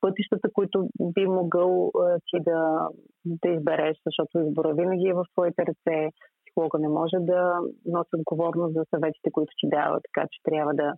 пътищата, 0.00 0.48
които 0.52 0.88
би 1.00 1.26
могъл 1.26 1.92
ти 2.26 2.40
да, 2.40 2.88
да 3.24 3.48
избереш, 3.48 3.96
защото 4.06 4.38
избора 4.38 4.74
винаги 4.74 5.08
е 5.08 5.14
в 5.14 5.24
твоите 5.32 5.62
ръце. 5.62 6.10
Психолога 6.46 6.78
не 6.78 6.88
може 6.88 7.16
да 7.20 7.58
носи 7.86 8.10
отговорност 8.18 8.74
за 8.74 8.84
съветите, 8.94 9.30
които 9.32 9.52
ти 9.60 9.68
дава, 9.68 10.00
така 10.04 10.26
че 10.30 10.40
трябва 10.42 10.74
да 10.74 10.92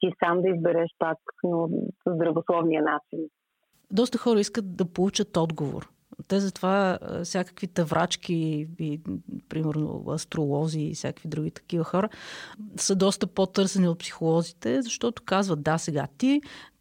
ти 0.00 0.12
сам 0.24 0.42
да 0.42 0.48
избереш 0.48 0.90
пак, 0.98 1.18
но 1.44 1.68
здравословния 2.06 2.82
начин. 2.82 3.28
Доста 3.90 4.18
хора 4.18 4.40
искат 4.40 4.76
да 4.76 4.84
получат 4.92 5.36
отговор. 5.36 5.93
Те 6.28 6.40
затова 6.40 6.98
всякакви 7.24 7.66
таврачки 7.66 8.68
и, 8.80 9.00
примерно, 9.48 10.04
астролози 10.08 10.80
и 10.80 10.94
всякакви 10.94 11.28
други 11.28 11.50
такива 11.50 11.84
хора 11.84 12.08
са 12.76 12.96
доста 12.96 13.26
по-търсени 13.26 13.88
от 13.88 13.98
психолозите, 13.98 14.82
защото 14.82 15.22
казват, 15.22 15.62
да, 15.62 15.78
сега 15.78 16.06
ти, 16.18 16.40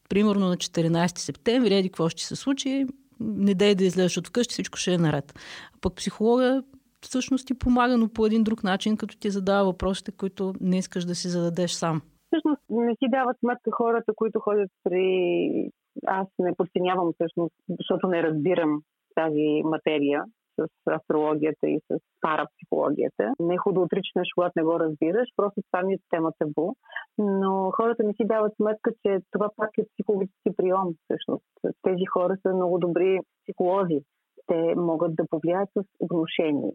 примерно 0.09 0.47
на 0.47 0.57
14 0.57 1.17
септември, 1.17 1.75
еди 1.75 1.89
какво 1.89 2.09
ще 2.09 2.23
се 2.23 2.35
случи, 2.35 2.85
не 3.19 3.53
дей 3.53 3.75
да 3.75 3.83
излезеш 3.83 4.17
от 4.17 4.27
вкъщи, 4.27 4.53
всичко 4.53 4.77
ще 4.77 4.93
е 4.93 4.97
наред. 4.97 5.33
А 5.75 5.77
пък 5.81 5.95
психолога 5.95 6.63
всъщност 7.01 7.47
ти 7.47 7.53
помага, 7.53 7.97
но 7.97 8.09
по 8.09 8.25
един 8.25 8.43
друг 8.43 8.63
начин, 8.63 8.97
като 8.97 9.17
ти 9.17 9.29
задава 9.29 9.65
въпросите, 9.65 10.11
които 10.11 10.53
не 10.61 10.77
искаш 10.77 11.05
да 11.05 11.15
си 11.15 11.27
зададеш 11.27 11.71
сам. 11.71 12.01
Всъщност 12.27 12.61
не 12.69 12.95
си 12.95 13.09
дават 13.09 13.37
сметка 13.39 13.71
хората, 13.71 14.13
които 14.15 14.39
ходят 14.39 14.71
при... 14.83 15.71
Аз 16.05 16.27
не 16.39 16.55
подценявам 16.55 17.13
всъщност, 17.13 17.55
защото 17.69 18.07
не 18.07 18.23
разбирам 18.23 18.81
тази 19.15 19.61
материя 19.63 20.23
с 20.59 20.67
астрологията 20.91 21.67
и 21.67 21.79
с 21.91 21.99
парапсихологията. 22.21 23.33
Не 23.39 23.53
е 23.53 23.57
хубаво 23.57 23.79
да 23.79 23.85
отричаш, 23.85 24.27
когато 24.35 24.53
не 24.55 24.63
го 24.63 24.79
разбираш, 24.79 25.27
просто 25.35 25.61
това 25.71 25.83
ми 25.85 25.93
е 25.93 25.97
тема 26.09 26.31
табу. 26.39 26.73
Но 27.17 27.71
хората 27.71 28.03
не 28.03 28.13
си 28.13 28.23
дават 28.25 28.55
сметка, 28.55 28.91
че 29.05 29.19
това 29.31 29.49
пак 29.55 29.69
е 29.77 29.87
психологически 29.93 30.55
прием, 30.57 30.87
всъщност. 31.03 31.45
Тези 31.81 32.05
хора 32.13 32.37
са 32.41 32.53
много 32.53 32.79
добри 32.79 33.19
психолози. 33.43 33.99
Те 34.47 34.75
могат 34.75 35.15
да 35.15 35.23
повлияят 35.29 35.69
с 35.77 35.83
отношение. 35.99 36.71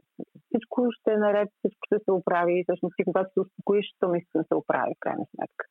Всичко 0.46 0.86
ще 0.90 1.12
е 1.12 1.22
наред, 1.26 1.48
всичко 1.58 1.80
ще 1.86 2.04
се 2.04 2.10
оправи. 2.12 2.64
Всъщност, 2.64 2.94
когато 3.04 3.32
се 3.32 3.40
успокоиш, 3.40 3.86
то 4.00 4.08
наистина 4.08 4.44
се 4.48 4.54
оправи, 4.54 4.92
в 4.96 5.00
крайна 5.00 5.24
сметка. 5.34 5.64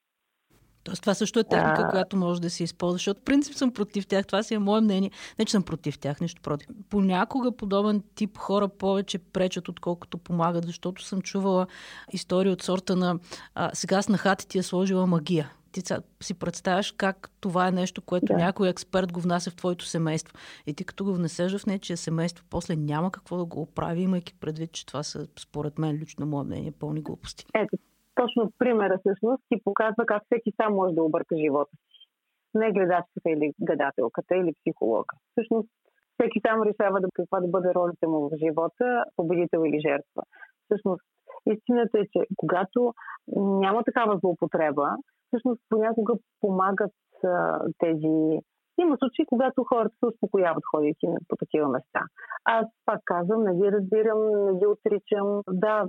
Тоест, 0.88 1.02
това 1.02 1.14
също 1.14 1.40
е 1.40 1.44
техника, 1.44 1.82
а... 1.86 1.90
която 1.90 2.18
може 2.18 2.42
да 2.42 2.50
се 2.50 2.64
използва, 2.64 2.94
защото 2.94 3.22
принцип 3.22 3.56
съм 3.56 3.72
против 3.72 4.08
тях. 4.08 4.28
Това 4.28 4.44
си 4.44 4.54
е 4.54 4.60
мое 4.60 4.82
мнение. 4.82 5.12
Не, 5.40 5.46
че 5.46 5.52
съм 5.52 5.64
против 5.64 6.00
тях, 6.00 6.22
нищо 6.22 6.42
против. 6.42 6.68
Понякога 6.90 7.52
подобен 7.52 8.04
тип 8.16 8.38
хора 8.38 8.68
повече 8.68 9.18
пречат, 9.18 9.70
отколкото 9.70 10.18
помагат, 10.18 10.66
защото 10.66 11.04
съм 11.04 11.22
чувала 11.22 11.68
истории 12.12 12.52
от 12.52 12.64
сорта 12.64 12.96
на 12.96 13.20
а, 13.56 13.72
сега 13.74 14.02
с 14.02 14.10
на 14.10 14.18
хати 14.18 14.48
ти 14.48 14.58
е 14.58 14.64
сложила 14.64 15.08
магия. 15.08 15.52
Ти 15.72 15.82
си 16.24 16.34
представяш 16.34 16.94
как 16.98 17.32
това 17.40 17.68
е 17.68 17.72
нещо, 17.72 18.02
което 18.02 18.26
да. 18.26 18.34
някой 18.34 18.70
експерт 18.70 19.12
го 19.12 19.20
внася 19.20 19.52
в 19.52 19.56
твоето 19.56 19.86
семейство. 19.86 20.34
И 20.68 20.74
ти 20.74 20.84
като 20.84 21.04
го 21.04 21.14
внесеш 21.14 21.58
в 21.58 21.66
нечия 21.66 21.98
семейство, 21.98 22.46
после 22.50 22.76
няма 22.76 23.12
какво 23.12 23.38
да 23.38 23.46
го 23.46 23.62
оправи, 23.62 24.02
имайки 24.02 24.34
предвид, 24.34 24.72
че 24.72 24.86
това 24.86 25.04
са, 25.04 25.28
според 25.40 25.78
мен, 25.78 25.96
лично 25.96 26.26
мое 26.26 26.44
мнение, 26.44 26.72
пълни 26.72 27.02
глупости. 27.02 27.46
Ето, 27.56 27.78
точно 28.18 28.52
примера 28.60 28.98
всъщност 29.00 29.44
ти 29.50 29.62
показва 29.64 30.06
как 30.06 30.24
всеки 30.26 30.52
сам 30.62 30.74
може 30.74 30.96
да 30.96 31.04
обърка 31.04 31.36
живота 31.38 31.72
си. 31.72 32.08
Не 32.54 32.72
гледачката 32.72 33.30
или 33.30 33.52
гадателката 33.62 34.36
или 34.36 34.54
психолога. 34.60 35.14
Всъщност 35.32 35.70
всеки 36.14 36.40
сам 36.48 36.64
решава 36.64 37.02
да, 37.02 37.08
каква 37.14 37.40
да 37.40 37.48
бъде 37.48 37.74
ролята 37.76 38.08
му 38.08 38.30
в 38.30 38.32
живота, 38.44 39.04
победител 39.16 39.62
или 39.66 39.80
жертва. 39.80 40.22
Всъщност 40.66 41.04
истината 41.46 42.00
е, 42.00 42.08
че 42.14 42.20
когато 42.36 42.94
няма 43.36 43.84
такава 43.84 44.18
злоупотреба, 44.18 44.96
всъщност 45.28 45.62
понякога 45.70 46.14
помагат 46.42 46.94
а, 47.24 47.60
тези 47.78 48.40
има 48.82 48.98
случаи, 48.98 49.26
когато 49.26 49.64
хората 49.64 49.96
се 50.00 50.06
успокояват, 50.06 50.64
ходейки 50.72 51.08
по 51.28 51.36
такива 51.36 51.68
места. 51.70 52.02
Аз 52.46 52.66
пак 52.86 53.00
казвам, 53.06 53.44
не 53.44 53.54
ги 53.56 53.72
разбирам, 53.72 54.20
не 54.46 54.54
ги 54.60 54.66
отричам. 54.66 55.42
Да, 55.50 55.88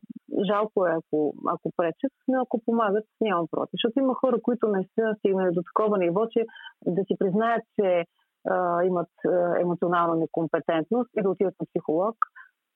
жалко 0.50 0.86
е, 0.86 0.90
ако, 0.90 1.34
ако 1.54 1.72
пречат, 1.76 2.12
но 2.28 2.42
ако 2.42 2.62
помагат, 2.64 3.04
нямам 3.20 3.46
против. 3.50 3.72
Защото 3.72 3.98
има 3.98 4.14
хора, 4.14 4.36
които 4.42 4.68
не 4.68 4.82
са 4.94 5.14
стигнали 5.18 5.54
до 5.54 5.62
такова 5.62 5.98
ниво, 5.98 6.26
че 6.26 6.40
да 6.86 7.02
си 7.04 7.14
признаят, 7.18 7.62
че 7.80 8.04
а, 8.48 8.82
имат 8.84 9.12
а, 9.26 9.60
емоционална 9.60 10.16
некомпетентност 10.16 11.10
и 11.18 11.22
да 11.22 11.30
отидат 11.30 11.54
на 11.60 11.66
психолог. 11.66 12.16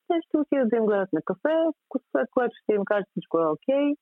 Те 0.08 0.14
ще 0.26 0.38
отидат 0.38 0.68
да 0.68 0.76
им 0.76 0.86
гледат 0.86 1.12
на 1.12 1.22
кафе, 1.22 1.56
след 2.10 2.28
което 2.34 2.54
ще 2.62 2.74
им 2.74 2.84
кажат 2.84 3.06
всичко 3.10 3.38
е 3.38 3.46
окей 3.46 3.74
okay, 3.74 3.96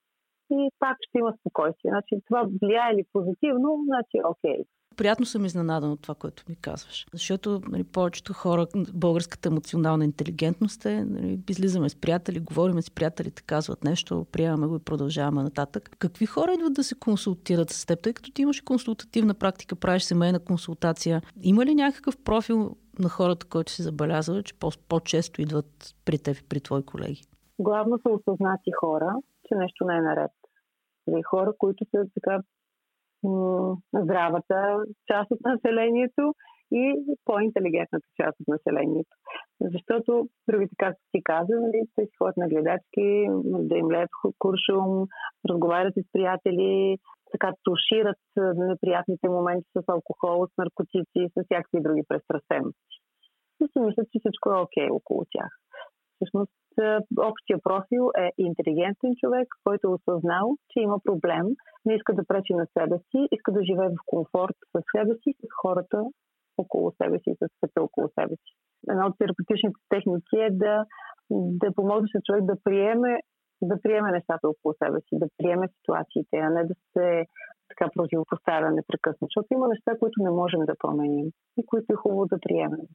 и 0.50 0.70
пак 0.78 0.96
ще 1.08 1.18
има 1.18 1.32
спокойствие. 1.40 1.90
Значи 1.90 2.24
това 2.28 2.42
влияе 2.62 2.94
ли 2.96 3.04
позитивно, 3.12 3.84
значи 3.86 4.16
окей. 4.24 4.58
Okay 4.58 4.64
приятно 5.00 5.26
съм 5.26 5.44
изненадан 5.44 5.92
от 5.92 6.02
това, 6.02 6.14
което 6.14 6.44
ми 6.48 6.56
казваш. 6.56 7.06
Защото 7.12 7.60
нали, 7.68 7.84
повечето 7.84 8.32
хора, 8.32 8.66
българската 8.94 9.48
емоционална 9.48 10.04
интелигентност 10.04 10.86
е, 10.86 11.04
нали, 11.04 11.40
излизаме 11.50 11.88
с 11.88 11.96
приятели, 11.96 12.40
говориме 12.40 12.82
с 12.82 12.90
приятелите, 12.90 13.42
казват 13.46 13.84
нещо, 13.84 14.26
приемаме 14.32 14.66
го 14.66 14.76
и 14.76 14.84
продължаваме 14.84 15.42
нататък. 15.42 15.90
Какви 15.98 16.26
хора 16.26 16.52
идват 16.54 16.72
да 16.72 16.84
се 16.84 16.98
консултират 16.98 17.70
с 17.70 17.86
теб, 17.86 18.02
тъй 18.02 18.12
като 18.12 18.30
ти 18.30 18.42
имаш 18.42 18.60
консултативна 18.60 19.34
практика, 19.34 19.76
правиш 19.76 20.02
семейна 20.02 20.40
консултация? 20.44 21.22
Има 21.42 21.66
ли 21.66 21.74
някакъв 21.74 22.24
профил 22.24 22.76
на 22.98 23.08
хората, 23.08 23.46
който 23.46 23.72
си 23.72 23.82
забелязва, 23.82 24.42
че 24.42 24.54
по-често 24.88 25.42
идват 25.42 25.94
при 26.04 26.18
теб 26.18 26.36
и 26.36 26.48
при 26.48 26.60
твои 26.60 26.82
колеги? 26.82 27.22
Главно 27.58 27.98
са 27.98 28.12
осъзнати 28.12 28.70
хора, 28.80 29.14
че 29.48 29.54
нещо 29.54 29.84
не 29.84 29.96
е 29.96 30.00
наред. 30.00 30.30
Или 31.08 31.22
хора, 31.22 31.52
които 31.58 31.84
са 31.90 32.04
така 32.14 32.42
здравата 33.94 34.84
част 35.06 35.30
от 35.30 35.40
населението 35.44 36.34
и 36.72 36.94
по-интелигентната 37.24 38.06
част 38.16 38.40
от 38.40 38.48
населението. 38.48 39.16
Защото 39.60 40.28
другите, 40.48 40.74
както 40.78 41.00
ти 41.12 41.22
каза, 41.22 41.52
нали, 41.60 41.82
те 41.94 42.02
си 42.04 42.16
ходят 42.18 42.36
на 42.36 42.48
гледачки, 42.48 43.26
да 43.44 43.76
им 43.76 43.90
леят 43.90 44.10
куршум, 44.38 45.06
разговарят 45.48 45.94
с 45.94 46.12
приятели, 46.12 46.98
така 47.32 47.52
тушират 47.64 48.22
неприятните 48.56 49.28
моменти 49.28 49.68
с 49.76 49.82
алкохол, 49.88 50.46
с 50.46 50.50
наркотици, 50.58 51.28
с 51.34 51.44
всякакви 51.44 51.80
други 51.80 52.02
престрастености. 52.08 52.94
И 53.62 53.66
си 53.72 53.80
мислят, 53.80 54.06
че 54.12 54.18
всичко 54.18 54.50
е 54.50 54.60
окей 54.60 54.88
okay 54.88 54.96
около 54.96 55.24
тях. 55.30 55.50
Всъщност, 56.14 56.52
общия 57.18 57.58
профил 57.62 58.10
е 58.18 58.30
интелигентен 58.38 59.12
човек, 59.20 59.48
който 59.64 59.88
е 59.88 59.94
осъзнал, 59.94 60.56
че 60.70 60.80
има 60.80 60.98
проблем, 61.04 61.46
не 61.84 61.94
иска 61.94 62.14
да 62.14 62.26
пречи 62.26 62.54
на 62.54 62.66
себе 62.78 62.98
си, 62.98 63.28
иска 63.32 63.52
да 63.52 63.64
живее 63.64 63.88
в 63.88 64.06
комфорт 64.06 64.56
с 64.72 64.82
себе 64.96 65.14
си, 65.22 65.34
с 65.42 65.48
хората 65.62 66.04
около 66.58 66.92
себе 67.02 67.18
си, 67.18 67.30
с 67.40 67.48
света 67.58 67.82
около 67.82 68.08
себе 68.08 68.34
си. 68.34 68.52
Една 68.90 69.06
от 69.06 69.18
терапевтичните 69.18 69.80
техники 69.88 70.36
е 70.36 70.50
да, 70.50 70.84
да 71.30 71.74
помогнеш 71.74 72.10
на 72.14 72.20
човек 72.26 72.44
да 72.44 72.56
приеме 72.64 73.20
да 73.62 73.82
приеме 73.82 74.10
нещата 74.10 74.48
около 74.48 74.74
себе 74.84 75.00
си, 75.00 75.18
да 75.18 75.26
приеме 75.38 75.68
ситуациите, 75.68 76.36
а 76.36 76.50
не 76.50 76.64
да 76.64 76.74
се 76.92 77.26
така 77.68 77.90
противопоставя 77.94 78.70
непрекъснато. 78.70 79.30
Защото 79.30 79.54
има 79.54 79.68
неща, 79.68 79.98
които 79.98 80.22
не 80.22 80.30
можем 80.30 80.60
да 80.60 80.74
променим 80.78 81.26
и 81.58 81.66
които 81.66 81.92
е 81.92 82.02
хубаво 82.02 82.26
да 82.26 82.38
приемем 82.40 82.86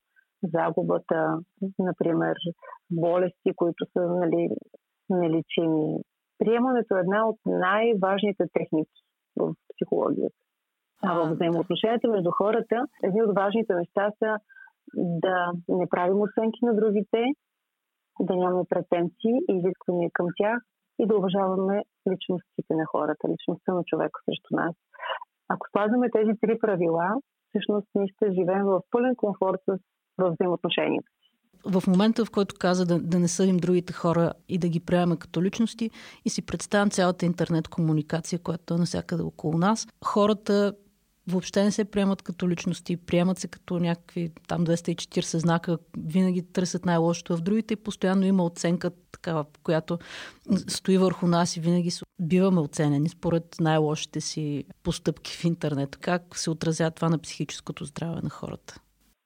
загубата, 0.43 1.39
например, 1.79 2.35
болести, 2.91 3.51
които 3.55 3.85
са 3.93 4.01
нали, 4.01 4.49
нелечими. 5.09 5.97
Приемането 6.37 6.97
е 6.97 6.99
една 6.99 7.27
от 7.29 7.39
най-важните 7.45 8.43
техники 8.53 9.01
в 9.39 9.53
психологията. 9.73 10.35
А 11.03 11.13
в 11.19 11.33
взаимоотношенията 11.33 12.07
между 12.07 12.31
хората, 12.31 12.85
едни 13.03 13.21
от 13.21 13.35
важните 13.35 13.73
неща 13.75 14.11
са 14.19 14.37
да 14.95 15.51
не 15.69 15.89
правим 15.89 16.21
оценки 16.21 16.59
на 16.61 16.75
другите, 16.75 17.23
да 18.19 18.35
нямаме 18.35 18.63
претенции 18.69 19.35
и 19.49 19.53
изисквания 19.57 20.09
към 20.13 20.27
тях 20.37 20.57
и 20.99 21.07
да 21.07 21.17
уважаваме 21.17 21.83
личностите 22.11 22.73
на 22.73 22.85
хората, 22.85 23.29
личността 23.29 23.73
на 23.73 23.83
човека 23.83 24.21
срещу 24.25 24.55
нас. 24.55 24.75
Ако 25.49 25.67
спазваме 25.69 26.09
тези 26.09 26.31
три 26.41 26.59
правила, 26.59 27.07
всъщност 27.49 27.87
ние 27.95 28.07
ще 28.07 28.31
живеем 28.31 28.65
в 28.65 28.81
пълен 28.91 29.15
комфорт 29.15 29.61
с 29.69 29.77
в 30.17 30.31
взаимоотношенията. 30.31 31.09
В 31.65 31.83
момента, 31.87 32.25
в 32.25 32.31
който 32.31 32.55
каза 32.59 32.85
да, 32.85 32.99
да 32.99 33.19
не 33.19 33.27
съдим 33.27 33.57
другите 33.57 33.93
хора 33.93 34.33
и 34.49 34.57
да 34.57 34.67
ги 34.67 34.79
приемаме 34.79 35.17
като 35.17 35.43
личности 35.43 35.89
и 36.25 36.29
си 36.29 36.41
представям 36.41 36.89
цялата 36.89 37.25
интернет 37.25 37.67
комуникация, 37.67 38.39
която 38.39 38.73
е 38.73 38.77
навсякъде 38.77 39.23
около 39.23 39.57
нас, 39.57 39.87
хората 40.03 40.73
въобще 41.27 41.63
не 41.63 41.71
се 41.71 41.85
приемат 41.85 42.21
като 42.21 42.49
личности, 42.49 42.97
приемат 42.97 43.39
се 43.39 43.47
като 43.47 43.79
някакви 43.79 44.31
там 44.47 44.65
240 44.65 45.37
знака, 45.37 45.77
винаги 45.97 46.41
търсят 46.41 46.85
най-лошото 46.85 47.37
в 47.37 47.41
другите 47.41 47.73
и 47.73 47.77
постоянно 47.77 48.25
има 48.25 48.45
оценка 48.45 48.91
такава, 49.11 49.45
която 49.63 49.99
стои 50.67 50.97
върху 50.97 51.27
нас 51.27 51.57
и 51.57 51.59
винаги 51.59 51.91
биваме 52.21 52.59
оценени 52.59 53.09
според 53.09 53.55
най-лошите 53.59 54.21
си 54.21 54.63
постъпки 54.83 55.31
в 55.31 55.45
интернет. 55.45 55.95
Как 55.95 56.37
се 56.37 56.49
отразява 56.49 56.91
това 56.91 57.09
на 57.09 57.19
психическото 57.19 57.85
здраве 57.85 58.19
на 58.23 58.29
хората? 58.29 58.79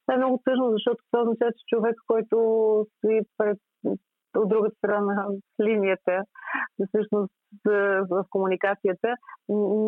Това 0.10 0.16
е 0.16 0.24
много 0.24 0.42
тъжно, 0.46 0.72
защото 0.72 1.00
това 1.12 1.22
означава, 1.22 1.51
че 1.51 1.75
човек, 1.75 1.96
който 2.08 2.38
стои 2.98 3.22
пред 3.38 3.58
от 4.38 4.50
другата 4.50 4.75
страна 4.75 5.13
на 5.13 5.25
линията, 5.66 6.24
всъщност 6.88 7.34
в 8.10 8.25
комуникацията, 8.30 9.16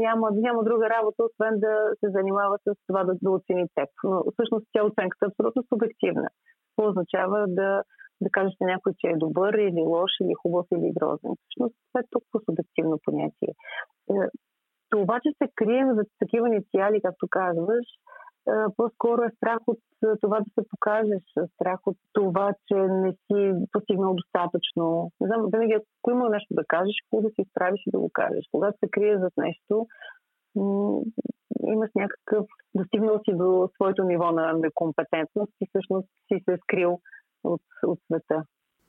няма, 0.06 0.30
няма 0.34 0.64
друга 0.64 0.90
работа, 0.90 1.24
освен 1.24 1.60
да 1.60 1.74
се 2.00 2.08
занимава 2.10 2.58
с 2.68 2.74
това 2.88 3.04
да, 3.04 3.14
да 3.22 3.32
оцени 3.32 3.66
теб. 3.76 3.90
Но 4.04 4.24
всъщност 4.34 4.66
тя 4.74 4.86
оценката 4.86 5.26
е 5.26 5.30
абсолютно 5.30 5.64
субективна. 5.74 6.28
Това 6.76 6.90
означава 6.90 7.46
да, 7.48 7.84
да 8.22 8.30
кажеш 8.32 8.54
на 8.62 8.68
някой, 8.68 8.94
че 9.00 9.08
е 9.08 9.24
добър 9.26 9.54
или 9.54 9.82
лош, 9.82 10.12
или 10.22 10.34
хубав, 10.42 10.66
или 10.76 10.94
грозен. 11.00 11.32
Всъщност 11.42 11.76
това 11.88 12.00
е 12.02 12.12
толкова 12.12 12.40
субективно 12.46 13.00
понятие. 13.06 13.52
Е, 14.12 14.16
това, 14.90 15.20
че 15.24 15.30
се 15.38 15.52
крием 15.56 15.88
за 15.96 16.04
такива 16.20 16.48
инициали, 16.48 17.02
както 17.06 17.28
казваш, 17.30 17.88
по-скоро 18.78 19.22
е 19.22 19.36
страх 19.38 19.60
от 19.68 19.80
това 20.22 20.40
да 20.40 20.46
се 20.56 20.70
покажеш, 20.70 21.24
страх 21.56 21.80
от 21.86 21.98
това, 22.14 22.54
че 22.68 22.76
не 22.76 23.12
си 23.12 23.52
постигнал 23.72 24.14
достатъчно. 24.16 25.12
Не 25.22 25.28
знам, 25.28 25.50
винаги 25.54 25.74
ако 25.74 26.12
има 26.12 26.30
нещо 26.30 26.54
да 26.54 26.64
кажеш, 26.68 26.96
хубаво 27.10 27.28
да 27.28 27.34
си 27.34 27.42
изправиш 27.42 27.82
и 27.88 27.92
да 27.92 28.00
го 28.00 28.10
кажеш. 28.14 28.46
Когато 28.52 28.78
се 28.80 28.92
крие 28.92 29.20
зад 29.20 29.34
нещо, 29.38 29.88
имаш 31.64 31.90
някакъв, 31.96 32.46
достигнал 32.76 33.20
си 33.20 33.38
до 33.38 33.70
своето 33.76 34.04
ниво 34.04 34.32
на 34.32 34.54
некомпетентност 34.54 35.54
и 35.62 35.68
всъщност 35.70 36.08
си 36.28 36.44
се 36.50 36.58
скрил 36.64 37.00
от, 37.44 37.62
от 37.84 38.00
света. 38.06 38.44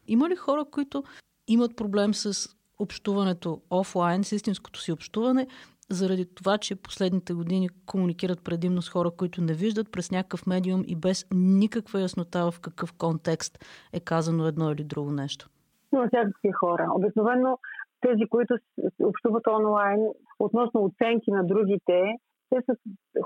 Има 0.06 0.28
ли 0.28 0.36
хора, 0.36 0.64
които 0.70 1.02
имат 1.48 1.76
проблем 1.76 2.14
с 2.14 2.48
общуването 2.78 3.60
офлайн, 3.70 4.24
с 4.24 4.32
истинското 4.32 4.80
си 4.80 4.92
общуване, 4.92 5.46
заради 5.92 6.34
това, 6.34 6.58
че 6.58 6.82
последните 6.82 7.32
години 7.34 7.68
комуникират 7.86 8.44
предимно 8.44 8.82
с 8.82 8.90
хора, 8.90 9.10
които 9.10 9.42
не 9.42 9.52
виждат 9.52 9.92
през 9.92 10.10
някакъв 10.10 10.46
медиум 10.46 10.82
и 10.86 10.96
без 10.96 11.26
никаква 11.34 12.00
яснота 12.00 12.50
в 12.50 12.60
какъв 12.60 12.92
контекст 12.92 13.64
е 13.92 14.00
казано 14.00 14.46
едно 14.46 14.72
или 14.72 14.84
друго 14.84 15.10
нещо? 15.10 15.48
Има 15.94 16.06
всякакви 16.06 16.52
хора. 16.52 16.88
Обикновено 16.94 17.58
тези, 18.00 18.28
които 18.30 18.54
общуват 19.02 19.46
онлайн 19.46 20.00
относно 20.38 20.84
оценки 20.84 21.30
на 21.30 21.46
другите, 21.46 22.16
те 22.52 22.58
са 22.66 22.74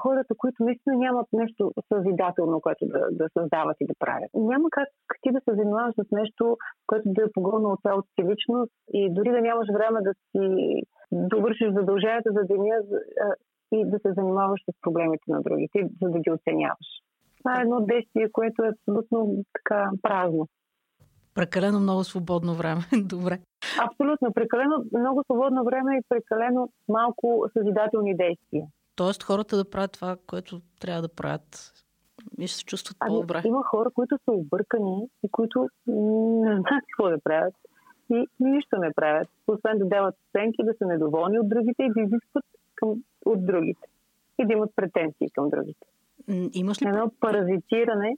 хората, 0.02 0.34
които 0.38 0.64
наистина 0.64 0.96
нямат 0.96 1.28
нещо 1.32 1.72
съзидателно, 1.92 2.60
което 2.60 2.86
да, 2.86 3.00
да 3.10 3.26
създават 3.38 3.76
и 3.80 3.86
да 3.86 3.94
правят. 3.98 4.30
Няма 4.34 4.66
как 4.70 4.88
ти 5.22 5.30
да 5.32 5.40
се 5.44 5.56
занимаваш 5.60 5.94
с 5.94 6.04
нещо, 6.12 6.56
което 6.86 7.06
да 7.06 7.22
е 7.22 7.34
погълнало 7.34 7.76
цялата 7.76 8.08
си 8.14 8.22
личност 8.30 8.72
и 8.92 9.14
дори 9.14 9.30
да 9.30 9.40
нямаш 9.40 9.68
време 9.72 9.98
да 10.08 10.12
си 10.14 10.42
довършиш 11.12 11.68
задълженията 11.78 12.30
за 12.36 12.42
деня 12.50 12.76
и 13.72 13.90
да 13.90 13.98
се 13.98 14.10
занимаваш 14.18 14.60
с 14.70 14.72
проблемите 14.82 15.26
на 15.28 15.42
другите, 15.42 15.78
за 16.02 16.08
да 16.10 16.18
ги 16.18 16.30
оценяваш. 16.30 16.88
Това 17.38 17.58
е 17.58 17.62
едно 17.62 17.80
действие, 17.80 18.32
което 18.32 18.62
е 18.62 18.72
абсолютно 18.74 19.44
така 19.56 19.90
празно. 20.02 20.48
Прекалено 21.34 21.80
много 21.80 22.04
свободно 22.04 22.54
време. 22.54 22.80
Добре. 23.14 23.38
Абсолютно. 23.86 24.32
Прекалено 24.32 24.76
много 24.98 25.22
свободно 25.24 25.64
време 25.64 25.96
и 25.96 26.06
прекалено 26.08 26.68
малко 26.88 27.44
съзидателни 27.56 28.16
действия. 28.16 28.66
Тоест 28.96 29.22
хората 29.22 29.56
да 29.56 29.70
правят 29.70 29.92
това, 29.92 30.16
което 30.26 30.60
трябва 30.80 31.02
да 31.02 31.08
правят 31.08 31.72
и 32.38 32.46
ще 32.46 32.58
се 32.58 32.64
чувстват 32.64 32.96
ами, 33.00 33.08
по-добре. 33.08 33.42
Има 33.44 33.62
хора, 33.62 33.90
които 33.90 34.18
са 34.24 34.32
объркани 34.32 35.08
и 35.22 35.28
които 35.28 35.68
не 35.86 36.60
знаят 36.60 36.84
какво 36.90 37.10
да 37.10 37.20
правят 37.24 37.54
и 38.10 38.26
нищо 38.40 38.76
не 38.76 38.92
правят, 38.92 39.28
освен 39.46 39.78
да 39.78 39.84
дават 39.84 40.14
оценки, 40.28 40.64
да 40.64 40.74
са 40.78 40.86
недоволни 40.86 41.38
от 41.38 41.48
другите 41.48 41.82
и 41.82 41.92
да 41.92 42.00
изискват 42.00 42.44
към, 42.74 43.02
от 43.26 43.46
другите 43.46 43.88
и 44.38 44.46
да 44.46 44.52
имат 44.52 44.70
претенции 44.76 45.30
към 45.30 45.50
другите. 45.50 45.86
Имаш 46.52 46.82
ли... 46.82 46.88
Едно 46.88 47.10
паразитиране, 47.20 48.16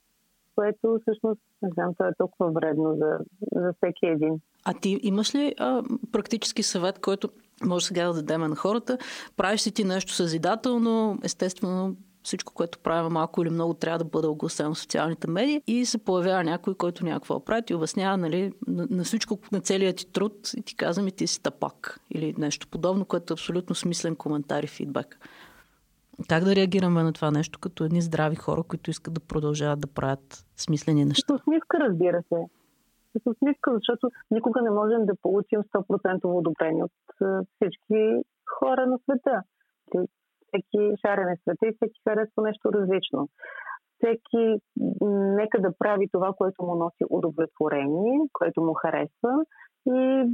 което 0.55 0.99
всъщност, 1.03 1.41
не 1.63 1.69
знам, 1.75 1.95
това 1.95 2.09
е 2.09 2.15
толкова 2.19 2.51
вредно 2.51 2.95
за, 2.95 3.19
за 3.53 3.73
всеки 3.73 4.07
един. 4.07 4.41
А 4.65 4.75
ти 4.75 4.99
имаш 5.03 5.35
ли 5.35 5.55
а, 5.59 5.83
практически 6.13 6.63
съвет, 6.63 6.99
който 6.99 7.29
може 7.65 7.87
сега 7.87 8.07
да 8.07 8.15
дадем 8.15 8.41
на 8.41 8.57
хората? 8.57 8.99
Правиш 9.37 9.61
си 9.61 9.73
ти 9.73 9.85
нещо 9.85 10.13
съзидателно, 10.13 11.19
естествено 11.25 11.97
всичко, 12.23 12.55
което 12.55 12.79
правим 12.79 13.13
малко 13.13 13.43
или 13.43 13.51
много, 13.51 13.75
трябва 13.75 13.99
да 13.99 14.05
бъде 14.05 14.27
огласено 14.27 14.75
в 14.75 14.79
социалните 14.79 15.31
медии 15.31 15.63
и 15.67 15.87
се 15.87 15.99
появява 15.99 16.45
някой, 16.45 16.75
който 16.75 17.05
някакво 17.05 17.45
прави 17.45 17.63
и 17.71 17.75
обяснява 17.75 18.17
нали, 18.17 18.53
на, 18.67 18.87
на 18.91 19.05
всичко, 19.05 19.39
на 19.53 19.61
целият 19.61 19.97
ти 19.97 20.07
труд 20.07 20.51
и 20.57 20.63
ти 20.63 20.77
казва 20.77 21.03
ми 21.03 21.13
ти 21.13 21.27
си 21.27 21.43
тапак 21.43 22.01
или 22.15 22.35
нещо 22.39 22.69
подобно, 22.69 23.05
което 23.05 23.33
е 23.33 23.35
абсолютно 23.35 23.75
смислен 23.75 24.17
коментар 24.17 24.63
и 24.63 24.67
фидбек. 24.67 25.19
Как 26.29 26.45
да 26.45 26.57
реагираме 26.57 27.03
на 27.03 27.13
това 27.13 27.31
нещо 27.31 27.59
като 27.59 27.85
едни 27.85 28.03
здрави 28.03 28.37
хора, 28.37 28.63
които 28.63 28.91
искат 28.91 29.15
да 29.15 29.21
продължават 29.21 29.81
да 29.81 29.87
правят 29.87 30.45
смислени 30.57 31.05
неща? 31.05 31.39
С 31.39 31.41
разбира 31.81 32.23
се. 32.29 32.58
С 33.19 33.31
усмивка, 33.31 33.75
защото 33.75 34.11
никога 34.31 34.63
не 34.63 34.71
можем 34.71 35.07
да 35.07 35.13
получим 35.23 35.63
100% 35.63 36.21
одобрение 36.25 36.85
от 36.85 36.93
всички 37.57 38.23
хора 38.59 38.87
на 38.87 38.99
света 38.99 39.43
всеки 40.49 40.93
шарене 41.07 41.37
света 41.43 41.67
и 41.67 41.75
всеки 41.77 42.01
харесва 42.09 42.43
нещо 42.43 42.73
различно. 42.73 43.29
Всеки 43.97 44.61
нека 45.41 45.61
да 45.61 45.79
прави 45.79 46.09
това, 46.13 46.33
което 46.33 46.63
му 46.63 46.75
носи 46.75 47.05
удовлетворение, 47.11 48.21
което 48.33 48.63
му 48.63 48.75
харесва 48.75 49.45
и 49.87 50.25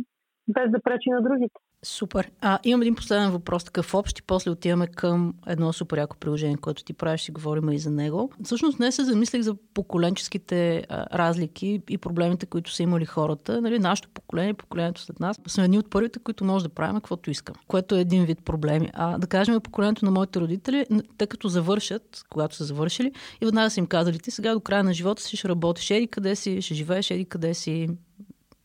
без 0.48 0.70
да 0.70 0.80
пречи 0.82 1.10
на 1.10 1.22
другите. 1.22 1.54
Супер. 1.84 2.30
А, 2.40 2.58
имам 2.64 2.82
един 2.82 2.94
последен 2.94 3.30
въпрос, 3.30 3.64
такъв 3.64 3.94
общ 3.94 4.18
и 4.18 4.22
после 4.22 4.50
отиваме 4.50 4.86
към 4.86 5.34
едно 5.46 5.72
супер 5.72 5.98
яко 5.98 6.16
приложение, 6.16 6.56
което 6.56 6.84
ти 6.84 6.92
правиш 6.92 7.28
и 7.28 7.32
говорим 7.32 7.68
и 7.68 7.78
за 7.78 7.90
него. 7.90 8.30
Всъщност 8.44 8.78
днес 8.78 8.94
се 8.94 9.04
замислих 9.04 9.42
за 9.42 9.54
поколенческите 9.74 10.84
а, 10.88 11.18
разлики 11.18 11.82
и 11.90 11.98
проблемите, 11.98 12.46
които 12.46 12.72
са 12.72 12.82
имали 12.82 13.04
хората. 13.04 13.60
Нали, 13.60 13.78
нашето 13.78 14.08
поколение, 14.08 14.54
поколението 14.54 15.00
след 15.00 15.20
нас, 15.20 15.40
сме 15.46 15.64
едни 15.64 15.78
от 15.78 15.90
първите, 15.90 16.18
които 16.18 16.44
може 16.44 16.64
да 16.64 16.74
правим 16.74 16.96
каквото 16.96 17.30
искаме, 17.30 17.58
което 17.66 17.94
е 17.94 18.00
един 18.00 18.24
вид 18.24 18.44
проблеми. 18.44 18.90
А 18.92 19.18
да 19.18 19.26
кажем 19.26 19.60
поколението 19.60 20.04
на 20.04 20.10
моите 20.10 20.40
родители, 20.40 20.86
тъй 21.18 21.26
като 21.26 21.48
завършат, 21.48 22.24
когато 22.30 22.56
са 22.56 22.64
завършили, 22.64 23.12
и 23.40 23.44
веднага 23.44 23.70
са 23.70 23.80
им 23.80 23.86
казали, 23.86 24.18
ти 24.18 24.30
сега 24.30 24.54
до 24.54 24.60
края 24.60 24.84
на 24.84 24.94
живота 24.94 25.22
си 25.22 25.36
ще 25.36 25.48
работиш, 25.48 25.90
еди 25.90 26.08
къде 26.08 26.36
си, 26.36 26.62
ще 26.62 26.74
живееш, 26.74 27.10
еди 27.10 27.24
къде 27.24 27.54
си 27.54 27.88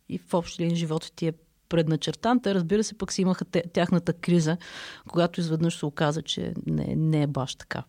и 0.10 0.18
в 0.18 0.34
общи 0.34 0.64
линии 0.64 0.76
живота 0.76 1.12
ти 1.16 1.28
е 1.28 1.34
предначертан. 1.70 2.40
Те, 2.40 2.56
разбира 2.56 2.84
се, 2.84 2.98
пък 2.98 3.14
си 3.14 3.22
имаха 3.22 3.46
тяхната 3.74 4.14
криза, 4.14 4.58
когато 5.08 5.40
изведнъж 5.40 5.78
се 5.78 5.86
оказа, 5.86 6.22
че 6.22 6.54
не, 6.66 6.96
не 6.96 7.22
е 7.22 7.28
баш 7.28 7.56
така. 7.56 7.84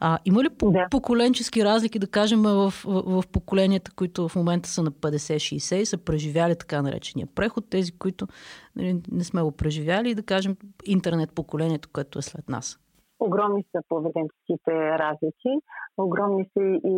А, 0.00 0.18
има 0.24 0.44
ли 0.44 0.48
да. 0.62 0.86
поколенчески 0.90 1.64
разлики, 1.64 1.98
да 1.98 2.06
кажем, 2.06 2.42
в, 2.42 2.74
в, 2.84 3.02
в 3.06 3.24
поколенията, 3.32 3.90
които 3.90 4.28
в 4.28 4.36
момента 4.36 4.68
са 4.68 4.82
на 4.82 4.90
50-60 4.90 5.74
и 5.74 5.86
са 5.86 5.98
преживяли 5.98 6.56
така 6.56 6.82
наречения 6.82 7.26
преход, 7.34 7.70
тези, 7.70 7.92
които 7.92 8.28
нали, 8.76 8.96
не 9.12 9.24
сме 9.24 9.42
го 9.42 9.52
преживяли 9.52 10.10
и 10.10 10.14
да 10.14 10.22
кажем 10.22 10.56
интернет 10.84 11.32
поколението, 11.32 11.88
което 11.92 12.18
е 12.18 12.22
след 12.22 12.48
нас? 12.48 12.78
Огромни 13.20 13.62
са 13.70 13.80
поведенческите 13.88 14.72
разлики, 15.02 15.52
огромни 15.98 16.44
са 16.52 16.62
и 16.94 16.96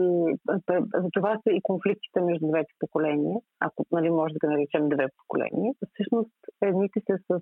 за 1.03 1.09
това 1.13 1.33
са 1.43 1.51
и 1.53 1.61
конфликтите 1.63 2.21
между 2.21 2.47
двете 2.53 2.73
поколения, 2.81 3.37
ако 3.61 3.87
нали, 3.93 4.11
може 4.11 4.33
да 4.35 4.39
ги 4.41 4.53
наричам 4.55 4.89
две 4.89 5.07
поколения. 5.19 5.73
Всъщност 5.93 6.37
едните 6.63 7.01
са 7.07 7.17
с 7.29 7.41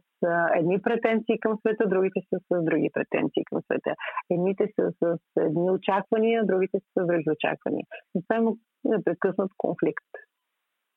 едни 0.54 0.82
претенции 0.82 1.40
към 1.40 1.58
света, 1.58 1.88
другите 1.88 2.20
са 2.28 2.38
с 2.46 2.64
други 2.64 2.90
претенции 2.92 3.42
към 3.44 3.58
света. 3.62 3.94
Едните 4.30 4.64
са 4.76 4.84
с 5.00 5.18
едни 5.36 5.70
очаквания, 5.70 6.46
другите 6.46 6.78
са 6.78 6.88
с 7.02 7.06
други 7.06 7.30
очаквания. 7.36 7.84
Това 8.28 8.36
има 8.36 8.52
непрекъснат 8.84 9.50
конфликт 9.56 10.10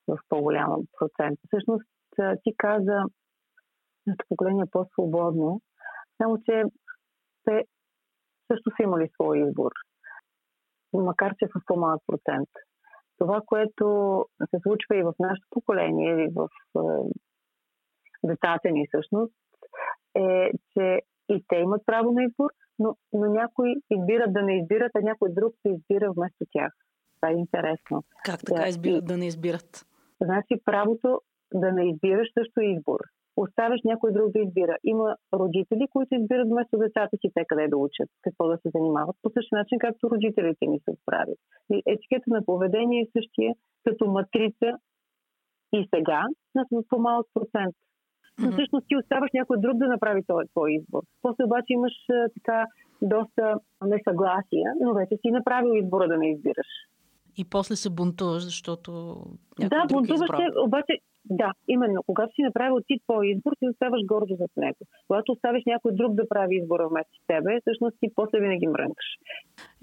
в 0.07 0.17
по-голям 0.29 0.71
процент. 0.99 1.39
Всъщност 1.47 1.89
ти 2.43 2.51
каза, 2.57 2.97
нашето 4.07 4.25
поколение 4.29 4.63
е 4.67 4.71
по-свободно, 4.71 5.61
само 6.17 6.37
че 6.45 6.63
те 7.45 7.63
също 8.51 8.69
са 8.69 8.83
имали 8.83 9.09
свой 9.13 9.39
избор, 9.39 9.71
макар 10.93 11.35
че 11.39 11.45
в 11.45 11.61
по-малък 11.65 12.01
процент. 12.07 12.49
Това, 13.17 13.41
което 13.45 13.85
се 14.49 14.59
случва 14.61 14.97
и 14.97 15.03
в 15.03 15.13
нашето 15.19 15.47
поколение, 15.49 16.13
или 16.13 16.29
в 16.35 16.49
е, 16.77 16.81
децата 18.23 18.71
ни 18.71 18.87
всъщност, 18.87 19.33
е, 20.15 20.51
че 20.73 21.01
и 21.29 21.43
те 21.47 21.55
имат 21.55 21.81
право 21.85 22.11
на 22.11 22.23
избор, 22.23 22.49
но, 22.79 22.95
но 23.13 23.33
някои 23.33 23.75
избират 23.91 24.33
да 24.33 24.41
не 24.41 24.57
избират, 24.57 24.91
а 24.95 25.01
някой 25.01 25.29
друг 25.31 25.53
се 25.61 25.73
избира 25.73 26.11
вместо 26.11 26.45
тях. 26.51 26.73
Това 27.15 27.33
е 27.33 27.35
интересно. 27.35 28.03
Как 28.25 28.39
така 28.45 28.61
да, 28.61 28.67
избират 28.67 29.05
да 29.05 29.17
не 29.17 29.27
избират? 29.27 29.85
Значи 30.21 30.61
правото 30.65 31.21
да 31.53 31.71
не 31.71 31.89
избираш 31.89 32.27
също 32.37 32.59
е 32.59 32.65
избор. 32.65 32.99
Оставяш 33.35 33.81
някой 33.85 34.11
друг 34.11 34.31
да 34.31 34.39
избира. 34.39 34.77
Има 34.83 35.15
родители, 35.33 35.87
които 35.91 36.15
избират 36.15 36.47
вместо 36.49 36.77
децата 36.77 37.17
си 37.21 37.31
те 37.33 37.45
къде 37.47 37.67
да 37.67 37.77
учат, 37.77 38.09
какво 38.21 38.47
да 38.47 38.57
се 38.57 38.69
занимават, 38.75 39.15
по 39.21 39.29
същия 39.29 39.59
начин, 39.59 39.79
както 39.79 40.09
родителите 40.09 40.65
ни 40.65 40.79
се 40.79 40.91
правят. 41.05 41.39
И 41.71 41.83
етикета 41.85 42.27
на 42.27 42.45
поведение 42.45 43.01
е 43.01 43.11
същия 43.19 43.53
като 43.83 44.05
матрица 44.05 44.69
и 45.73 45.87
сега, 45.95 46.23
но 46.71 46.83
по-малък 46.89 47.27
процент. 47.33 47.75
Но 48.39 48.51
всъщност 48.51 48.87
ти 48.87 48.95
оставаш 48.95 49.29
някой 49.33 49.57
друг 49.59 49.77
да 49.77 49.87
направи 49.87 50.23
този 50.27 50.47
твой 50.47 50.73
избор. 50.73 51.01
После 51.21 51.43
обаче 51.43 51.73
имаш 51.73 51.93
така 52.33 52.65
доста 53.01 53.59
несъгласия, 53.85 54.73
но 54.81 54.93
вече 54.93 55.15
си 55.21 55.31
направил 55.31 55.73
избора 55.73 56.07
да 56.07 56.17
не 56.17 56.31
избираш. 56.31 56.67
И 57.37 57.45
после 57.49 57.75
се 57.75 57.89
бунтуваш, 57.89 58.43
защото. 58.43 59.15
Да, 59.59 59.85
бунтуваш 59.93 60.29
се, 60.29 60.59
обаче 60.65 60.93
да, 61.25 61.51
именно. 61.67 62.03
Когато 62.05 62.33
си 62.35 62.41
направил 62.41 62.77
ти 62.87 62.99
твой 63.03 63.27
избор, 63.27 63.51
ти 63.59 63.69
оставаш 63.69 64.01
гордо 64.05 64.35
зад 64.35 64.51
него. 64.57 64.77
Когато 65.07 65.31
оставиш 65.31 65.63
някой 65.65 65.91
друг 65.93 66.15
да 66.15 66.29
прави 66.29 66.55
избора 66.55 66.87
вместо 66.87 67.17
тебе, 67.27 67.59
всъщност 67.61 67.97
ти 67.99 68.09
после 68.15 68.39
винаги 68.39 68.67
мрънкаш. 68.67 69.05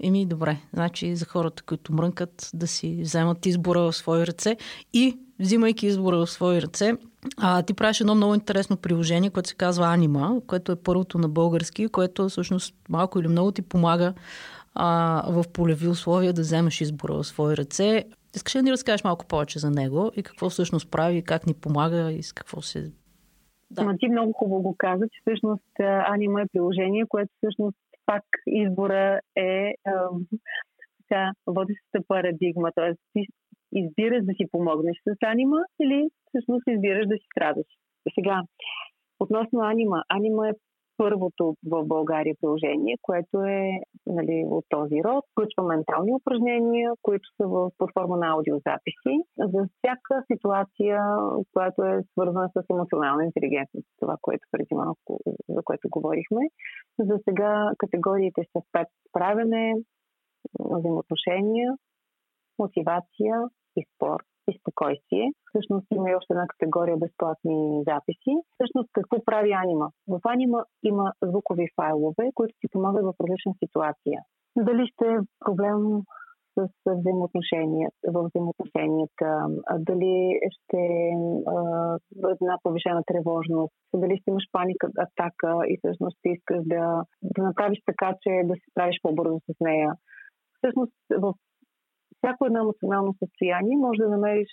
Еми, 0.03 0.25
добре. 0.25 0.55
Значи 0.73 1.15
за 1.15 1.25
хората, 1.25 1.63
които 1.63 1.93
мрънкат, 1.93 2.49
да 2.53 2.67
си 2.67 2.99
вземат 3.01 3.45
избора 3.45 3.79
в 3.79 3.93
свои 3.93 4.27
ръце 4.27 4.57
и 4.93 5.19
взимайки 5.39 5.87
избора 5.87 6.17
в 6.17 6.29
свои 6.29 6.61
ръце, 6.61 6.91
а, 7.37 7.63
ти 7.63 7.73
правиш 7.73 8.01
едно 8.01 8.15
много 8.15 8.35
интересно 8.35 8.77
приложение, 8.77 9.29
което 9.29 9.49
се 9.49 9.55
казва 9.55 9.85
Анима, 9.85 10.29
което 10.47 10.71
е 10.71 10.83
първото 10.83 11.17
на 11.17 11.29
български, 11.29 11.87
което 11.87 12.29
всъщност 12.29 12.75
малко 12.89 13.19
или 13.19 13.27
много 13.27 13.51
ти 13.51 13.61
помага 13.61 14.13
а, 14.75 15.23
в 15.31 15.43
полеви 15.53 15.87
условия 15.87 16.33
да 16.33 16.41
вземеш 16.41 16.81
избора 16.81 17.13
в 17.13 17.23
свои 17.23 17.57
ръце. 17.57 18.05
Искаш 18.35 18.53
да 18.53 18.61
ни 18.61 18.71
разкажеш 18.71 19.03
малко 19.03 19.27
повече 19.27 19.59
за 19.59 19.69
него 19.71 20.11
и 20.15 20.23
какво 20.23 20.49
всъщност 20.49 20.91
прави, 20.91 21.23
как 21.23 21.47
ни 21.47 21.53
помага 21.53 22.11
и 22.11 22.23
с 22.23 22.33
какво 22.33 22.61
се... 22.61 22.91
Да. 23.71 23.81
Ама 23.81 23.95
ти 23.99 24.07
много 24.07 24.33
хубаво 24.33 24.61
го 24.61 24.75
каза, 24.77 25.05
че 25.11 25.21
всъщност 25.21 25.79
Анима 25.79 26.41
е 26.41 26.47
приложение, 26.53 27.05
което 27.09 27.31
всъщност 27.37 27.77
пак 28.05 28.23
избора 28.47 29.19
е 29.35 29.73
така, 31.09 31.31
водещата 31.47 31.99
парадигма. 32.07 32.71
Тоест 32.75 32.99
ти 33.13 33.25
избираш 33.71 34.25
да 34.25 34.33
си 34.33 34.45
помогнеш 34.51 34.97
с 35.07 35.15
Анима 35.25 35.57
или 35.81 36.09
всъщност 36.27 36.63
избираш 36.67 37.07
да 37.07 37.15
си 37.15 37.27
страдаш. 37.31 37.67
Сега, 38.13 38.41
относно 39.19 39.59
Анима. 39.59 40.03
Анима 40.09 40.47
е 40.47 40.53
първото 41.03 41.55
в 41.71 41.85
България 41.85 42.35
приложение, 42.41 42.95
което 43.01 43.35
е 43.43 43.61
нали, 44.05 44.45
от 44.57 44.65
този 44.69 44.97
род. 45.05 45.23
Включва 45.31 45.63
ментални 45.63 46.11
упражнения, 46.13 46.91
които 47.01 47.27
са 47.37 47.47
в, 47.47 47.71
под 47.77 47.89
форма 47.93 48.17
на 48.17 48.27
аудиозаписи 48.33 49.13
за 49.37 49.59
всяка 49.77 50.13
ситуация, 50.31 50.99
която 51.53 51.83
е 51.83 52.03
свързана 52.11 52.49
с 52.55 52.63
емоционална 52.69 53.25
интелигентност. 53.25 53.87
Това, 53.99 54.15
което 54.21 54.43
преди 54.51 54.75
малко, 54.75 55.19
за 55.49 55.61
което 55.63 55.89
говорихме. 55.89 56.41
За 56.99 57.15
сега 57.29 57.71
категориите 57.77 58.41
са 58.51 58.61
пет 58.71 58.87
справяне, 59.09 59.73
взаимоотношения, 60.59 61.73
мотивация 62.59 63.35
и 63.77 63.85
спорт 63.95 64.30
и 64.51 64.59
спокойствие. 64.59 65.25
Всъщност 65.49 65.87
има 65.91 66.09
и 66.09 66.15
още 66.15 66.33
една 66.33 66.47
категория 66.47 66.97
безплатни 66.97 67.83
записи. 67.89 68.33
Всъщност 68.55 68.89
какво 68.93 69.17
прави 69.25 69.51
Анима? 69.51 69.87
В 70.07 70.19
Анима 70.33 70.59
има 70.83 71.05
звукови 71.23 71.65
файлове, 71.75 72.25
които 72.35 72.53
ти 72.61 72.67
помагат 72.71 73.03
в 73.05 73.21
различна 73.21 73.53
ситуация. 73.63 74.19
Дали 74.57 74.83
ще 74.87 75.05
е 75.05 75.25
проблем 75.45 75.81
с 76.57 76.67
взаимоотношения, 76.99 77.89
в 78.07 78.23
взаимоотношенията, 78.27 79.29
дали 79.79 80.39
ще 80.55 80.77
е 80.77 81.11
една 82.41 82.57
повишена 82.63 83.03
тревожност, 83.05 83.73
дали 83.95 84.17
ще 84.17 84.29
имаш 84.29 84.43
паника, 84.51 84.87
атака 85.05 85.51
и 85.67 85.77
всъщност 85.77 86.17
ти 86.21 86.29
искаш 86.29 86.59
да, 86.65 87.03
да 87.23 87.43
направиш 87.43 87.79
така, 87.85 88.15
че 88.21 88.29
да 88.43 88.53
се 88.53 88.71
справиш 88.71 88.99
по-бързо 89.03 89.39
с 89.39 89.55
нея. 89.61 89.93
Всъщност 90.57 90.93
в 91.17 91.33
всяко 92.23 92.45
едно 92.45 92.59
емоционално 92.59 93.15
състояние 93.23 93.77
може 93.77 93.97
да 93.97 94.09
намериш 94.09 94.49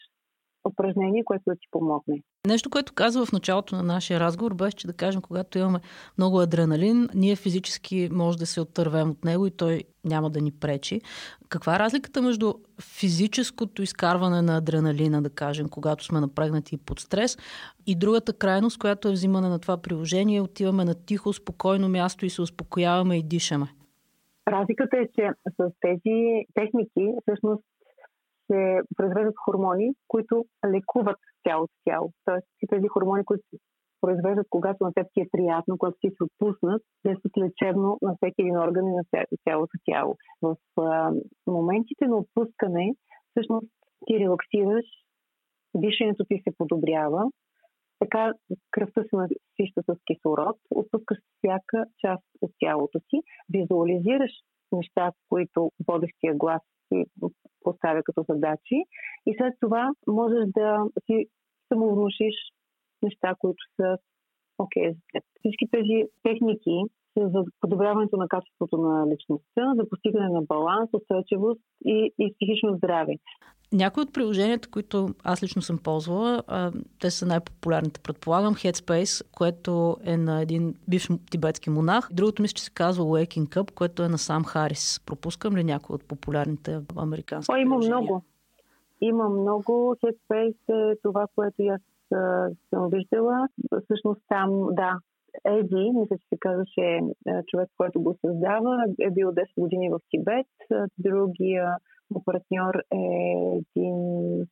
упражнение, 0.68 1.24
което 1.24 1.42
да 1.46 1.54
ти 1.54 1.66
помогне. 1.70 2.22
Нещо, 2.46 2.70
което 2.70 2.92
казва 2.92 3.26
в 3.26 3.32
началото 3.32 3.76
на 3.76 3.82
нашия 3.82 4.20
разговор, 4.20 4.54
беше, 4.54 4.76
че 4.76 4.86
да 4.86 4.92
кажем, 4.92 5.20
когато 5.20 5.58
имаме 5.58 5.80
много 6.18 6.40
адреналин, 6.40 7.08
ние 7.14 7.36
физически 7.36 8.08
може 8.12 8.38
да 8.38 8.46
се 8.46 8.60
оттървем 8.60 9.10
от 9.10 9.24
него 9.24 9.46
и 9.46 9.50
той 9.50 9.82
няма 10.04 10.30
да 10.30 10.40
ни 10.40 10.52
пречи. 10.52 11.00
Каква 11.48 11.76
е 11.76 11.78
разликата 11.78 12.22
между 12.22 12.54
физическото 12.80 13.82
изкарване 13.82 14.42
на 14.42 14.56
адреналина, 14.56 15.22
да 15.22 15.30
кажем, 15.30 15.68
когато 15.68 16.04
сме 16.04 16.20
напрегнати 16.20 16.76
под 16.76 17.00
стрес, 17.00 17.38
и 17.86 17.94
другата 17.94 18.32
крайност, 18.32 18.78
която 18.78 19.08
е 19.08 19.12
взимане 19.12 19.48
на 19.48 19.58
това 19.58 19.76
приложение, 19.76 20.40
отиваме 20.40 20.84
на 20.84 20.94
тихо, 20.94 21.32
спокойно 21.32 21.88
място 21.88 22.26
и 22.26 22.30
се 22.30 22.42
успокояваме 22.42 23.16
и 23.16 23.22
дишаме? 23.22 23.68
Разликата 24.48 24.96
е, 24.96 25.08
че 25.14 25.30
с 25.56 25.70
тези 25.80 26.44
техники 26.54 27.14
всъщност 27.22 27.64
се 28.50 28.80
произвеждат 28.96 29.34
хормони, 29.44 29.92
които 30.08 30.44
лекуват 30.66 31.18
цялото 31.48 31.72
тяло. 31.84 32.12
Тоест 32.24 32.46
тези 32.70 32.88
хормони, 32.88 33.24
които 33.24 33.42
се 33.50 33.56
произвеждат, 34.00 34.46
когато 34.50 34.84
на 34.84 34.92
теб 34.94 35.06
ти 35.14 35.20
е 35.20 35.28
приятно, 35.32 35.78
когато 35.78 35.96
ти 36.00 36.10
се 36.10 36.24
отпуснат, 36.24 36.82
действат 37.06 37.32
лечебно 37.38 37.98
на 38.02 38.14
всеки 38.16 38.42
един 38.42 38.58
орган 38.58 38.86
и 38.86 38.96
на 38.96 39.04
цялото 39.48 39.76
тяло. 39.84 40.16
В 40.42 40.56
а, 40.80 41.12
моментите 41.46 42.06
на 42.06 42.16
отпускане, 42.16 42.94
всъщност 43.30 43.66
ти 44.06 44.18
релаксираш, 44.18 44.86
дишането 45.74 46.24
ти 46.24 46.42
се 46.44 46.56
подобрява, 46.58 47.30
така 47.98 48.32
кръвта 48.70 49.02
се 49.02 49.16
насища 49.16 49.82
с 49.82 49.96
кислород, 50.04 50.56
отпускаш 50.70 51.18
всяка 51.38 51.84
част 51.98 52.24
от 52.40 52.50
тялото 52.58 53.00
си, 53.00 53.22
визуализираш 53.52 54.30
неща, 54.72 55.12
които 55.28 55.72
водещия 55.88 56.34
глас 56.34 56.62
си 56.88 57.04
поставя 57.60 58.02
като 58.02 58.24
задачи 58.28 58.76
и 59.26 59.34
след 59.38 59.54
това 59.60 59.90
можеш 60.06 60.44
да 60.46 60.84
си 61.06 61.26
самовнушиш 61.72 62.34
неща, 63.02 63.34
които 63.38 63.62
са 63.76 63.98
окей 64.58 64.92
okay. 64.92 65.20
Всички 65.38 65.66
тези 65.70 66.04
техники 66.22 66.82
са 67.18 67.28
за 67.28 67.44
подобряването 67.60 68.16
на 68.16 68.28
качеството 68.28 68.76
на 68.76 69.06
личността, 69.06 69.72
за 69.76 69.88
постигане 69.88 70.28
на 70.28 70.42
баланс, 70.42 70.90
устойчивост 70.92 71.60
и, 71.84 72.12
и 72.18 72.34
психично 72.34 72.76
здраве. 72.76 73.14
Някои 73.72 74.02
от 74.02 74.12
приложенията, 74.12 74.70
които 74.70 75.08
аз 75.24 75.42
лично 75.42 75.62
съм 75.62 75.78
ползвала, 75.78 76.42
те 77.00 77.10
са 77.10 77.26
най-популярните, 77.26 78.00
предполагам. 78.00 78.54
Headspace, 78.54 79.26
което 79.32 79.96
е 80.04 80.16
на 80.16 80.42
един 80.42 80.74
бивш 80.88 81.08
тибетски 81.30 81.70
монах. 81.70 82.08
Другото 82.12 82.42
мисля, 82.42 82.54
че 82.54 82.64
се 82.64 82.70
казва 82.70 83.04
Waking 83.04 83.48
Up, 83.48 83.74
което 83.74 84.02
е 84.02 84.08
на 84.08 84.18
сам 84.18 84.44
Харис. 84.44 85.00
Пропускам 85.06 85.56
ли 85.56 85.64
някои 85.64 85.94
от 85.94 86.08
популярните 86.08 86.80
американски 86.96 87.52
О, 87.52 87.56
има 87.56 87.76
много. 87.76 88.22
Има 89.00 89.28
много. 89.28 89.96
Headspace 90.04 90.92
е 90.92 90.96
това, 91.02 91.26
което 91.34 91.62
аз 91.62 91.80
съм 92.70 92.88
виждала. 92.90 93.48
Всъщност 93.84 94.22
там, 94.28 94.50
да, 94.70 94.98
Еди, 95.44 95.92
мисля, 95.94 96.18
че 96.18 96.28
се 96.28 96.38
казваше 96.40 97.00
човек, 97.46 97.68
който 97.76 98.02
го 98.02 98.14
създава, 98.26 98.84
е 99.00 99.10
бил 99.10 99.32
10 99.32 99.44
години 99.58 99.90
в 99.90 99.98
Тибет. 100.10 100.46
Другия 100.98 101.76
му 102.10 102.22
партньор 102.24 102.74
е 102.92 103.04
един 103.58 103.96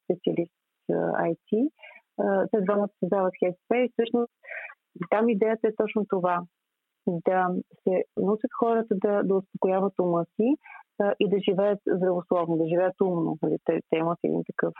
специалист 0.04 0.54
IT. 0.90 1.70
Те 2.50 2.60
двамата 2.60 2.88
създават 3.00 3.32
Headspace. 3.42 3.92
Всъщност, 3.92 4.32
там 5.10 5.28
идеята 5.28 5.68
е 5.68 5.76
точно 5.76 6.06
това. 6.08 6.42
Да 7.08 7.48
се 7.82 8.04
научат 8.16 8.50
хората 8.58 8.94
да, 8.94 9.22
да 9.22 9.34
успокояват 9.34 9.92
ума 9.98 10.24
си 10.24 10.56
и 11.20 11.28
да 11.28 11.36
живеят 11.50 11.80
здравословно, 11.86 12.56
да 12.56 12.66
живеят 12.66 13.00
умно. 13.00 13.38
Нали, 13.42 13.56
те, 13.64 13.80
те 13.90 13.98
имат 13.98 14.18
един 14.24 14.42
такъв 14.46 14.74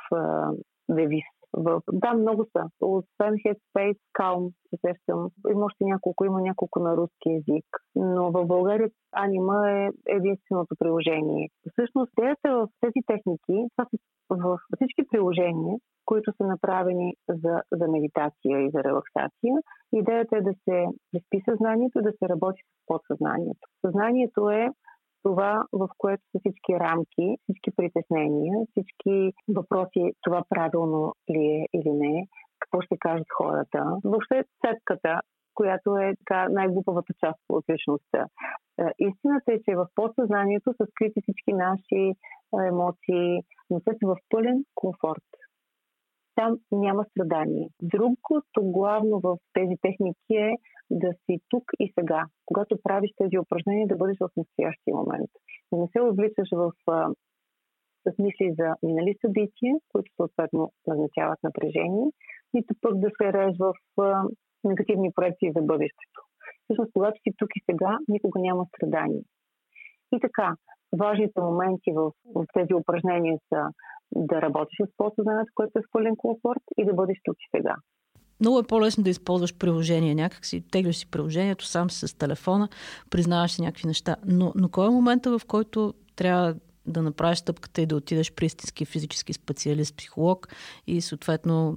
девиз 0.90 1.24
в... 1.56 1.82
Да, 1.92 2.14
много 2.14 2.44
са. 2.44 2.64
Освен 2.80 3.34
Headspace, 3.34 3.98
Calm, 4.18 4.52
се 4.70 4.76
сещам. 4.86 5.30
Има 5.50 5.64
още 5.64 5.84
няколко, 5.84 6.24
има 6.24 6.40
няколко 6.40 6.80
на 6.80 6.96
руски 6.96 7.28
язик. 7.28 7.66
Но 7.94 8.30
в 8.30 8.46
България 8.46 8.90
Анима 9.12 9.70
е 9.70 9.90
единственото 10.08 10.74
приложение. 10.78 11.48
Всъщност, 11.72 12.12
идеята 12.18 12.48
в 12.56 12.68
тези 12.80 13.00
техники, 13.06 13.68
това 13.76 13.84
са 13.90 13.98
в 14.30 14.58
всички 14.76 15.08
приложения, 15.10 15.76
които 16.04 16.32
са 16.36 16.46
направени 16.46 17.14
за, 17.28 17.60
за 17.72 17.88
медитация 17.88 18.60
и 18.60 18.70
за 18.70 18.84
релаксация. 18.84 19.54
Идеята 19.92 20.36
е 20.36 20.42
да 20.42 20.52
се 20.64 20.86
изпи 21.14 21.42
съзнанието 21.48 21.98
и 21.98 22.02
да 22.02 22.12
се 22.12 22.28
работи 22.28 22.62
с 22.62 22.86
подсъзнанието. 22.86 23.68
Съзнанието 23.84 24.50
е 24.50 24.68
това, 25.26 25.64
в 25.72 25.88
което 25.98 26.22
са 26.32 26.38
всички 26.38 26.72
рамки, 26.80 27.26
всички 27.42 27.70
притеснения, 27.76 28.54
всички 28.70 29.32
въпроси, 29.48 30.12
това 30.22 30.42
правилно 30.48 31.14
ли 31.30 31.44
е 31.46 31.66
или 31.78 31.92
не, 31.92 32.26
какво 32.58 32.80
ще 32.80 32.96
кажат 32.98 33.26
хората. 33.38 33.80
Въобще 34.04 34.44
цетката 34.66 35.20
която 35.54 35.96
е 35.96 36.14
така 36.18 36.48
най-глупавата 36.48 37.12
част 37.24 37.40
от 37.48 37.64
личността. 37.70 38.26
Истината 38.98 39.52
е, 39.52 39.62
че 39.64 39.76
в 39.76 39.86
подсъзнанието 39.94 40.74
са 40.76 40.86
скрити 40.90 41.20
всички 41.22 41.52
наши 41.52 42.02
емоции, 42.68 43.40
но 43.70 43.80
те 43.80 43.92
са 43.92 44.06
в 44.06 44.16
пълен 44.28 44.64
комфорт. 44.74 45.28
Там 46.34 46.58
няма 46.72 47.04
страдание. 47.04 47.68
Другото 47.82 48.60
главно 48.62 49.20
в 49.20 49.36
тези 49.52 49.76
техники 49.82 50.34
е 50.34 50.56
да 50.90 51.10
си 51.12 51.38
тук 51.48 51.64
и 51.80 51.92
сега. 51.98 52.24
Когато 52.46 52.82
правиш 52.82 53.10
тези 53.16 53.38
упражнения, 53.38 53.86
да 53.88 53.96
бъдеш 53.96 54.16
в 54.20 54.36
настоящия 54.36 54.94
момент. 54.96 55.30
Да 55.72 55.78
не 55.78 55.86
се 55.92 56.00
отвличаш 56.00 56.48
в 56.52 56.72
с 58.06 58.18
мисли 58.18 58.54
за 58.58 58.74
минали 58.82 59.14
събития, 59.20 59.74
които 59.92 60.10
съответно 60.16 60.72
назначават 60.86 61.38
напрежение, 61.42 62.06
нито 62.54 62.74
пък 62.80 62.94
да 62.98 63.08
се 63.16 63.32
реж 63.32 63.52
в 63.58 63.72
негативни 64.64 65.10
проекции 65.14 65.52
за 65.56 65.62
бъдещето. 65.62 66.20
Всъщност, 66.64 66.92
когато 66.92 67.16
си 67.22 67.30
тук 67.36 67.50
и 67.56 67.64
сега, 67.70 67.98
никога 68.08 68.40
няма 68.40 68.66
страдание. 68.66 69.22
И 70.12 70.20
така, 70.20 70.54
важните 70.98 71.40
моменти 71.40 71.90
в, 71.92 72.12
в 72.34 72.46
тези 72.52 72.74
упражнения 72.74 73.38
са 73.48 73.60
да 74.16 74.42
работиш 74.42 74.76
с 74.78 74.96
подсъзнанието, 74.96 75.52
което 75.54 75.78
е 75.78 75.82
в 75.82 75.92
пълен 75.92 76.16
комфорт 76.16 76.62
и 76.78 76.84
да 76.84 76.94
бъдеш 76.94 77.18
тук 77.24 77.36
и 77.36 77.48
сега. 77.56 77.74
Много 78.40 78.58
е 78.58 78.66
по-лесно 78.66 79.04
да 79.04 79.10
използваш 79.10 79.54
приложение. 79.54 80.14
Някак 80.14 80.46
си 80.46 80.60
тегляш 80.70 80.96
си 80.96 81.06
приложението 81.06 81.66
сам 81.66 81.90
с 81.90 82.18
телефона, 82.18 82.68
признаваш 83.10 83.52
си 83.52 83.62
някакви 83.62 83.86
неща. 83.86 84.16
Но, 84.26 84.52
но 84.54 84.68
кой 84.68 84.86
е 84.86 84.90
момента, 84.90 85.38
в 85.38 85.44
който 85.46 85.94
трябва 86.16 86.54
да 86.86 87.02
направиш 87.02 87.38
стъпката 87.38 87.82
и 87.82 87.86
да 87.86 87.96
отидеш 87.96 88.32
при 88.32 88.46
истински 88.46 88.84
физически 88.84 89.32
специалист, 89.32 89.96
психолог 89.96 90.48
и 90.86 91.00
съответно 91.00 91.76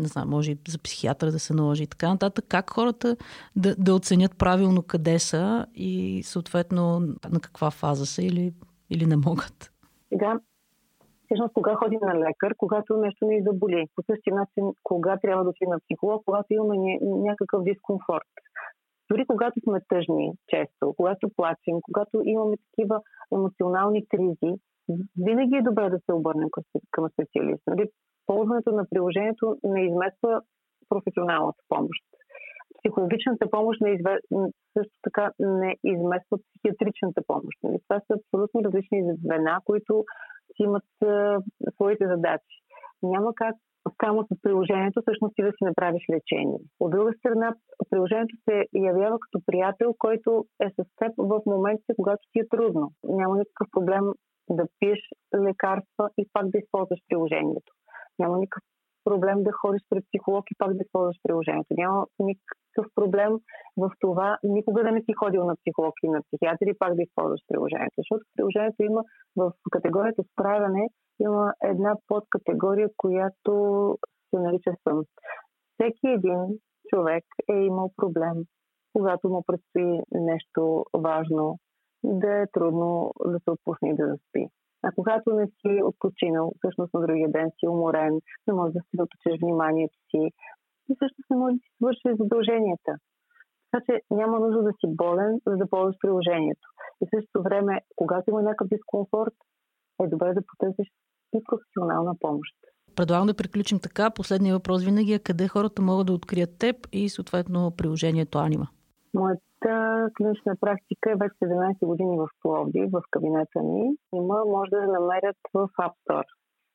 не 0.00 0.08
знам, 0.08 0.28
може 0.28 0.52
и 0.52 0.58
за 0.68 0.78
психиатър 0.78 1.30
да 1.30 1.38
се 1.38 1.54
наложи 1.54 1.82
и 1.82 1.86
така 1.86 2.08
нататък. 2.08 2.44
Как 2.48 2.70
хората 2.70 3.16
да, 3.56 3.76
да 3.78 3.94
оценят 3.94 4.36
правилно 4.36 4.82
къде 4.82 5.18
са 5.18 5.66
и 5.74 6.22
съответно 6.24 7.00
на 7.30 7.40
каква 7.40 7.70
фаза 7.70 8.06
са 8.06 8.22
или, 8.22 8.52
или 8.90 9.06
не 9.06 9.16
могат? 9.16 9.72
Сега, 10.08 10.40
всъщност, 11.28 11.54
кога 11.54 11.74
ходим 11.74 12.00
на 12.02 12.14
лекар, 12.14 12.52
когато 12.56 12.96
нещо 12.96 13.26
ни 13.26 13.42
заболи. 13.42 13.86
По 13.96 14.02
същия 14.10 14.34
начин, 14.34 14.64
кога 14.82 15.16
трябва 15.22 15.44
да 15.44 15.50
отидем 15.50 15.70
на 15.70 15.80
психолог, 15.80 16.22
когато 16.24 16.46
имаме 16.50 16.76
някакъв 17.02 17.62
дискомфорт. 17.62 18.32
Дори 19.10 19.26
когато 19.26 19.60
сме 19.60 19.80
тъжни, 19.88 20.32
често, 20.48 20.94
когато 20.96 21.30
плачем, 21.36 21.76
когато 21.82 22.22
имаме 22.24 22.56
такива 22.56 23.00
емоционални 23.32 24.06
кризи, 24.08 24.52
винаги 25.26 25.56
е 25.56 25.68
добре 25.68 25.90
да 25.90 25.98
се 25.98 26.12
обърнем 26.12 26.48
към 26.90 27.08
специалист. 27.12 27.62
Нали? 27.66 27.84
Ползването 28.26 28.70
на 28.70 28.86
приложението 28.90 29.56
не 29.64 29.86
измества 29.86 30.42
професионалната 30.88 31.62
помощ. 31.68 32.04
Психологичната 32.78 33.50
помощ 33.50 33.80
не 33.80 33.90
изве... 33.90 34.18
също 34.76 34.94
така 35.02 35.30
не 35.38 35.76
измества 35.84 36.38
психиатричната 36.38 37.22
помощ. 37.26 37.58
Нали? 37.62 37.78
Това 37.88 38.00
са 38.00 38.18
абсолютно 38.18 38.64
различни 38.64 39.14
звена, 39.24 39.60
които 39.64 40.04
си 40.56 40.62
имат 40.62 40.84
а, 41.02 41.40
своите 41.74 42.06
задачи. 42.06 42.56
Няма 43.02 43.34
как 43.34 43.54
само 44.04 44.22
с 44.22 44.42
приложението 44.42 45.00
всъщност 45.00 45.34
ти 45.34 45.42
да 45.42 45.50
си 45.50 45.64
направиш 45.64 46.02
лечение. 46.14 46.58
От 46.80 46.90
друга 46.90 47.12
страна, 47.18 47.54
приложението 47.90 48.36
се 48.48 48.64
явява 48.74 49.18
като 49.20 49.44
приятел, 49.46 49.94
който 49.98 50.44
е 50.60 50.68
с 50.70 50.84
теб 50.96 51.12
в 51.18 51.40
моментите, 51.46 51.92
когато 51.96 52.22
ти 52.32 52.38
е 52.40 52.48
трудно. 52.48 52.92
Няма 53.04 53.38
никакъв 53.38 53.68
проблем 53.72 54.04
да 54.50 54.64
пиеш 54.78 55.00
лекарства 55.46 56.10
и 56.18 56.28
пак 56.32 56.48
да 56.48 56.58
използваш 56.58 56.98
приложението. 57.08 57.72
Няма 58.18 58.38
никакъв 58.38 58.62
проблем 59.04 59.42
да 59.42 59.52
ходиш 59.52 59.82
пред 59.90 60.04
психолог 60.08 60.44
и 60.50 60.58
пак 60.58 60.74
да 60.74 60.82
използваш 60.82 61.16
приложението. 61.22 61.74
Няма 61.78 62.06
никакъв 62.18 62.58
проблем 62.94 63.32
в 63.76 63.90
това 64.00 64.38
никога 64.42 64.82
да 64.82 64.92
не 64.92 65.00
си 65.00 65.12
ходил 65.18 65.44
на 65.44 65.54
психолог 65.56 65.94
и 66.02 66.08
на 66.08 66.20
психиатър 66.22 66.66
и 66.66 66.78
пак 66.78 66.94
да 66.94 67.02
използваш 67.02 67.40
приложението. 67.48 67.94
Защото 67.98 68.22
приложението 68.36 68.82
има 68.82 69.02
в 69.36 69.52
категорията 69.70 70.22
справяне 70.32 70.88
има 71.20 71.52
една 71.64 71.96
подкатегория, 72.08 72.88
която 72.96 73.52
се 74.30 74.40
нарича 74.40 74.72
сън. 74.82 75.04
Всеки 75.74 76.06
един 76.06 76.58
човек 76.88 77.24
е 77.50 77.56
имал 77.56 77.90
проблем, 77.96 78.36
когато 78.92 79.28
му 79.28 79.42
предстои 79.46 80.00
нещо 80.12 80.84
важно, 80.96 81.58
да 82.04 82.42
е 82.42 82.46
трудно 82.52 83.12
да 83.26 83.38
се 83.38 83.50
отпусне 83.50 83.90
и 83.90 83.96
да 83.96 84.06
заспи. 84.06 84.46
А 84.84 84.92
когато 84.94 85.34
не 85.34 85.46
си 85.46 85.82
отпочинал, 85.82 86.52
всъщност 86.58 86.94
на 86.94 87.00
другия 87.00 87.30
ден 87.30 87.50
си 87.58 87.68
уморен, 87.68 88.20
не 88.46 88.54
можеш 88.54 88.72
да 88.72 88.80
си 88.80 89.02
отучиш 89.02 89.40
вниманието 89.40 89.94
си 90.10 90.30
и 90.88 90.94
също 90.98 91.16
не 91.30 91.36
можеш 91.36 91.56
да 91.56 91.62
си 91.62 91.70
свършиш 91.76 92.18
задълженията. 92.18 92.92
Така 93.70 93.84
че 93.86 94.00
няма 94.10 94.40
нужда 94.40 94.62
да 94.62 94.72
си 94.80 94.86
болен, 95.02 95.40
за 95.46 95.56
да 95.56 95.70
ползваш 95.70 95.96
приложението. 96.02 96.66
И 97.00 97.06
в 97.06 97.10
същото 97.14 97.42
време, 97.42 97.80
когато 97.96 98.30
има 98.30 98.42
някакъв 98.42 98.68
дискомфорт, 98.68 99.34
е 100.02 100.06
добре 100.08 100.34
да 100.34 100.42
потърсиш 100.46 100.88
и 101.34 101.38
професионална 101.44 102.14
помощ. 102.20 102.54
Предлагам 102.96 103.26
да 103.26 103.36
приключим 103.36 103.78
така. 103.82 104.10
Последният 104.10 104.56
въпрос 104.58 104.84
винаги 104.84 105.12
е 105.12 105.18
къде 105.18 105.48
хората 105.48 105.82
могат 105.82 106.06
да 106.06 106.12
открият 106.12 106.58
теб 106.58 106.76
и 106.92 107.08
съответно 107.08 107.72
приложението 107.76 108.38
Анима. 108.38 108.66
Моята 109.14 110.08
клинична 110.16 110.56
практика 110.60 111.10
е 111.10 111.16
вече 111.16 111.34
17 111.42 111.86
години 111.86 112.18
в 112.18 112.28
Пловди, 112.42 112.88
в 112.92 113.02
кабинета 113.10 113.62
ми. 113.62 113.96
Има, 114.14 114.44
може 114.46 114.70
да 114.70 114.92
намерят 114.92 115.36
в 115.54 115.68
App 115.80 115.92
Store. 116.08 116.24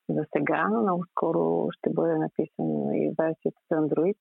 За 0.09 0.25
сега, 0.37 0.67
много 0.67 1.03
скоро 1.11 1.67
ще 1.71 1.89
бъде 1.89 2.17
написан 2.17 2.93
и 2.93 3.13
версията 3.19 3.61
за 3.71 3.77
Android. 3.77 4.17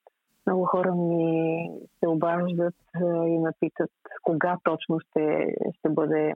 Много 0.46 0.64
хора 0.64 0.94
ми 0.94 1.70
се 1.98 2.08
обаждат 2.08 2.74
и 3.26 3.38
напитат 3.38 3.90
кога 4.22 4.58
точно 4.64 5.00
ще, 5.00 5.54
ще 5.78 5.88
бъде 5.88 6.34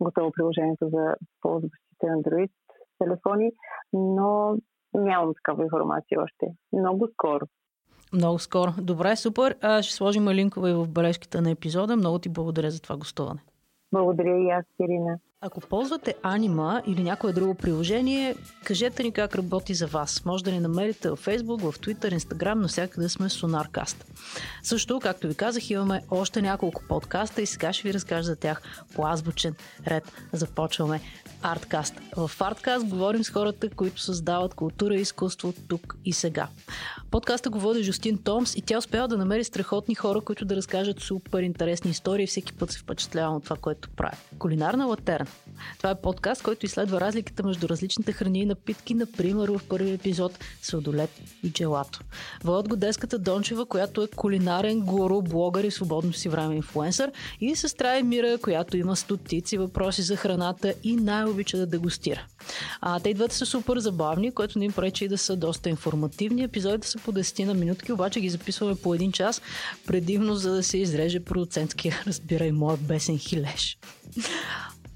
готово 0.00 0.30
приложението 0.32 0.88
за 0.88 1.14
ползващите 1.40 2.06
Android 2.06 2.50
телефони, 2.98 3.52
но 3.92 4.56
нямам 4.94 5.34
такава 5.34 5.62
информация 5.62 6.22
още. 6.22 6.46
Много 6.72 7.08
скоро. 7.12 7.46
Много 8.12 8.38
скоро. 8.38 8.70
Добре, 8.82 9.16
супер. 9.16 9.56
А, 9.60 9.82
ще 9.82 9.94
сложим 9.94 10.28
линкове 10.28 10.74
в 10.74 10.88
бележките 10.88 11.40
на 11.40 11.50
епизода. 11.50 11.96
Много 11.96 12.18
ти 12.18 12.28
благодаря 12.28 12.70
за 12.70 12.82
това 12.82 12.96
гостуване. 12.96 13.40
Благодаря 13.92 14.38
и 14.38 14.50
аз, 14.50 14.64
Ирина. 14.80 15.18
Ако 15.40 15.60
ползвате 15.60 16.14
Анима 16.22 16.82
или 16.86 17.02
някое 17.02 17.32
друго 17.32 17.54
приложение, 17.54 18.34
кажете 18.64 19.02
ни 19.02 19.12
как 19.12 19.34
работи 19.34 19.74
за 19.74 19.86
вас. 19.86 20.24
Може 20.24 20.44
да 20.44 20.52
ни 20.52 20.60
намерите 20.60 21.10
в 21.10 21.16
Facebook, 21.16 21.70
в 21.70 21.78
Twitter, 21.78 22.18
Instagram, 22.18 22.54
навсякъде 22.54 23.08
сме 23.08 23.28
Sonarcast. 23.28 24.04
Също, 24.62 25.00
както 25.00 25.28
ви 25.28 25.34
казах, 25.34 25.70
имаме 25.70 26.02
още 26.10 26.42
няколко 26.42 26.82
подкаста 26.88 27.42
и 27.42 27.46
сега 27.46 27.72
ще 27.72 27.88
ви 27.88 27.94
разкажа 27.94 28.22
за 28.22 28.36
тях 28.36 28.62
по 28.94 29.06
азбучен 29.06 29.54
ред. 29.86 30.12
Започваме 30.32 31.00
Artcast. 31.42 31.94
В 32.16 32.38
Artcast 32.38 32.88
говорим 32.88 33.24
с 33.24 33.30
хората, 33.30 33.70
които 33.70 34.00
създават 34.00 34.54
култура 34.54 34.94
и 34.94 35.00
изкуство 35.00 35.54
тук 35.68 35.96
и 36.04 36.12
сега. 36.12 36.48
Подкаста 37.10 37.50
го 37.50 37.60
води 37.60 37.82
Жустин 37.82 38.18
Томс 38.18 38.54
и 38.54 38.62
тя 38.62 38.78
успява 38.78 39.08
да 39.08 39.18
намери 39.18 39.44
страхотни 39.44 39.94
хора, 39.94 40.20
които 40.20 40.44
да 40.44 40.56
разкажат 40.56 41.00
супер 41.00 41.42
интересни 41.42 41.90
истории 41.90 42.24
и 42.24 42.26
всеки 42.26 42.52
път 42.52 42.70
се 42.70 42.78
впечатлява 42.78 43.36
от 43.36 43.44
това, 43.44 43.56
което 43.56 43.88
прави. 43.90 44.16
Кулинарна 44.38 44.86
латерна. 44.86 45.27
Това 45.78 45.90
е 45.90 46.00
подкаст, 46.00 46.42
който 46.42 46.66
изследва 46.66 47.00
разликата 47.00 47.42
между 47.42 47.68
различните 47.68 48.12
храни 48.12 48.40
и 48.40 48.46
напитки, 48.46 48.94
например 48.94 49.48
в 49.48 49.60
първи 49.68 49.92
епизод 49.92 50.38
сладолет 50.62 51.10
и 51.42 51.50
джелато. 51.50 52.00
Водят 52.44 52.68
го 52.68 52.76
деската 52.76 53.18
Дончева, 53.18 53.66
която 53.66 54.02
е 54.02 54.08
кулинарен 54.16 54.80
гуру, 54.80 55.22
блогър 55.22 55.64
и 55.64 55.70
свободно 55.70 56.12
си 56.12 56.28
време 56.28 56.56
инфлуенсър 56.56 57.12
и 57.40 57.56
сестра 57.56 57.98
Емира, 57.98 58.38
която 58.38 58.76
има 58.76 58.96
стотици 58.96 59.58
въпроси 59.58 60.02
за 60.02 60.16
храната 60.16 60.74
и 60.84 60.96
най-обича 60.96 61.56
да 61.56 61.66
дегустира. 61.66 62.26
А, 62.80 63.00
те 63.00 63.10
идват 63.10 63.32
са 63.32 63.46
супер 63.46 63.78
забавни, 63.78 64.34
което 64.34 64.58
не 64.58 64.64
им 64.64 64.72
пречи 64.72 65.08
да 65.08 65.18
са 65.18 65.36
доста 65.36 65.68
информативни. 65.68 66.42
Епизодите 66.42 66.88
са 66.88 66.98
по 66.98 67.12
10 67.12 67.44
на 67.44 67.54
минутки, 67.54 67.92
обаче 67.92 68.20
ги 68.20 68.30
записваме 68.30 68.74
по 68.74 68.94
един 68.94 69.12
час, 69.12 69.42
предимно 69.86 70.34
за 70.34 70.54
да 70.54 70.62
се 70.62 70.78
изреже 70.78 71.20
продуцентския, 71.20 72.02
разбирай, 72.06 72.52
моят 72.52 72.80
бесен 72.80 73.18
хилеш. 73.18 73.78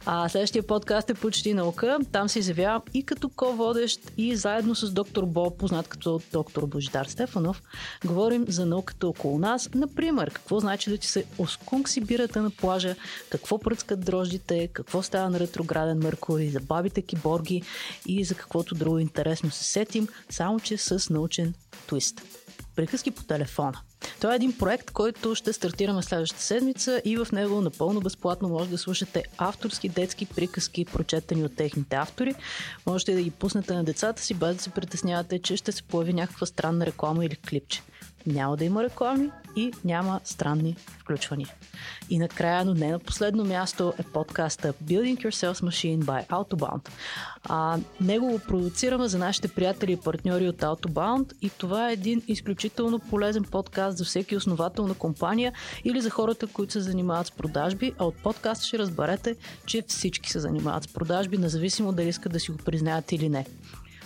А 0.07 0.29
следващия 0.29 0.63
подкаст 0.63 1.11
е 1.11 1.15
Почти 1.15 1.55
наука. 1.55 1.99
Там 2.13 2.29
се 2.29 2.39
изявявам 2.39 2.83
и 2.95 3.03
като 3.03 3.29
ко-водещ 3.29 4.01
и 4.17 4.37
заедно 4.37 4.75
с 4.75 4.93
доктор 4.93 5.25
Бо, 5.27 5.57
познат 5.57 5.89
като 5.89 6.21
доктор 6.33 6.67
Божидар 6.67 7.07
Стефанов, 7.07 7.63
говорим 8.05 8.45
за 8.49 8.67
науката 8.67 9.09
около 9.09 9.39
нас. 9.39 9.71
Например, 9.75 10.31
какво 10.31 10.61
значи 10.61 10.91
да 10.91 10.99
ти 10.99 11.07
се 11.07 11.25
оскункси 11.39 12.01
бирата 12.01 12.43
на 12.43 12.51
плажа, 12.51 12.97
какво 13.31 13.59
пръскат 13.59 14.01
дрождите, 14.01 14.69
какво 14.73 15.03
става 15.03 15.31
на 15.31 15.41
ретрограден 15.41 15.99
Меркурий, 15.99 16.51
за 16.51 16.61
бабите 16.61 17.03
киборги 17.03 17.63
и 18.07 18.25
за 18.25 18.35
каквото 18.35 18.75
друго 18.75 18.99
интересно 18.99 19.51
се 19.51 19.65
сетим, 19.65 20.09
само 20.31 20.61
че 20.61 20.77
с 20.77 21.11
научен 21.11 21.55
твист. 21.87 22.23
Приказки 22.77 23.11
по 23.11 23.23
телефона. 23.23 23.81
Това 24.21 24.33
е 24.33 24.37
един 24.37 24.59
проект, 24.59 24.91
който 24.91 25.35
ще 25.35 25.53
стартираме 25.53 26.03
следващата 26.03 26.43
седмица 26.43 27.03
и 27.05 27.17
в 27.17 27.29
него 27.33 27.61
напълно 27.61 28.01
безплатно 28.01 28.49
може 28.49 28.71
да 28.71 28.79
слушате 28.79 29.25
авторски 29.39 29.89
детски 29.89 30.27
приказки, 30.27 30.85
прочетени 30.85 31.45
от 31.45 31.57
техните 31.57 31.97
автори. 31.97 32.35
Можете 32.87 33.15
да 33.15 33.23
ги 33.23 33.31
пуснете 33.31 33.75
на 33.75 33.85
децата 33.85 34.23
си, 34.23 34.35
без 34.35 34.57
да 34.57 34.63
се 34.63 34.71
притеснявате, 34.71 35.39
че 35.39 35.57
ще 35.57 35.73
се 35.73 35.83
появи 35.83 36.13
някаква 36.13 36.47
странна 36.47 36.87
реклама 36.87 37.25
или 37.25 37.37
клипче. 37.37 37.83
Няма 38.27 38.57
да 38.57 38.65
има 38.65 38.83
реклами 38.83 39.31
и 39.57 39.73
няма 39.85 40.21
странни 40.25 40.77
включвания. 40.99 41.49
И 42.11 42.19
накрая, 42.19 42.65
но 42.65 42.75
не 42.75 42.91
на 42.91 42.99
последно 42.99 43.45
място, 43.45 43.93
е 43.99 44.03
подкаста 44.03 44.73
Building 44.85 45.17
Your 45.17 45.31
Sales 45.31 45.71
Machine 45.71 46.05
by 46.05 46.29
Autobound. 46.29 46.89
А, 47.49 47.79
него 48.01 48.31
го 48.31 48.39
продуцираме 48.39 49.09
за 49.09 49.19
нашите 49.19 49.49
приятели 49.49 49.93
и 49.93 49.97
партньори 49.97 50.49
от 50.49 50.57
Autobound 50.57 51.33
и 51.43 51.51
това 51.51 51.91
е 51.91 51.93
един 51.93 52.23
изключително 52.29 52.99
полезен 52.99 53.45
подкаст 53.45 53.99
за 53.99 54.05
всеки 54.05 54.37
основател 54.37 54.87
на 54.87 54.95
компания 54.95 55.53
или 55.85 56.01
за 56.01 56.11
хората, 56.11 56.47
които 56.47 56.73
се 56.73 56.81
занимават 56.81 57.27
с 57.27 57.31
продажби, 57.31 57.93
а 57.99 58.05
от 58.05 58.15
подкаста 58.23 58.67
ще 58.67 58.79
разберете, 58.79 59.37
че 59.67 59.83
всички 59.89 60.31
се 60.31 60.41
занимават 60.41 60.85
с 60.85 60.89
продажби, 60.89 61.39
независимо 61.39 61.93
дали 61.93 62.09
искат 62.09 62.33
да 62.33 62.41
си 62.41 62.51
го 62.51 62.59
признаят 62.59 63.13
или 63.13 63.29
не. 63.29 63.47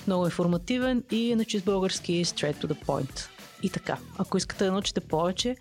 Много 0.06 0.24
информативен 0.24 1.02
и 1.10 1.34
на 1.34 1.44
чист 1.44 1.64
български 1.64 2.24
straight 2.24 2.64
to 2.64 2.66
the 2.66 2.84
point. 2.84 3.35
И 3.62 3.70
така, 3.70 3.98
ако 4.18 4.36
искате 4.36 4.64
да 4.64 4.72
научите 4.72 5.00
повече 5.00 5.56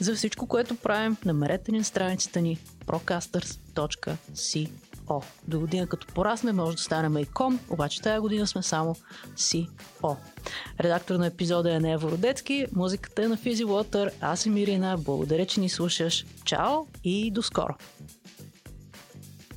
за 0.00 0.14
всичко, 0.14 0.46
което 0.46 0.74
правим, 0.74 1.16
намерете 1.24 1.72
ни 1.72 1.78
на 1.78 1.84
страницата 1.84 2.40
ни 2.40 2.58
procasters.co. 2.86 5.22
До 5.48 5.60
година 5.60 5.86
като 5.86 6.06
порасне, 6.06 6.52
може 6.52 6.76
да 6.76 6.82
станем 6.82 7.18
и 7.18 7.26
ком, 7.26 7.60
обаче 7.70 8.02
тази 8.02 8.20
година 8.20 8.46
сме 8.46 8.62
само 8.62 8.96
CO. 9.34 10.16
Редактор 10.80 11.14
на 11.14 11.26
епизода 11.26 11.74
е 11.74 11.80
Нево 11.80 12.10
Родецки, 12.10 12.66
музиката 12.72 13.24
е 13.24 13.28
на 13.28 13.36
Физи 13.36 13.64
Water, 13.64 14.10
аз 14.20 14.40
съм 14.40 14.56
Ирина, 14.56 14.96
благодаря, 14.98 15.46
че 15.46 15.60
ни 15.60 15.68
слушаш. 15.68 16.26
Чао 16.44 16.86
и 17.04 17.30
до 17.30 17.42
скоро! 17.42 17.74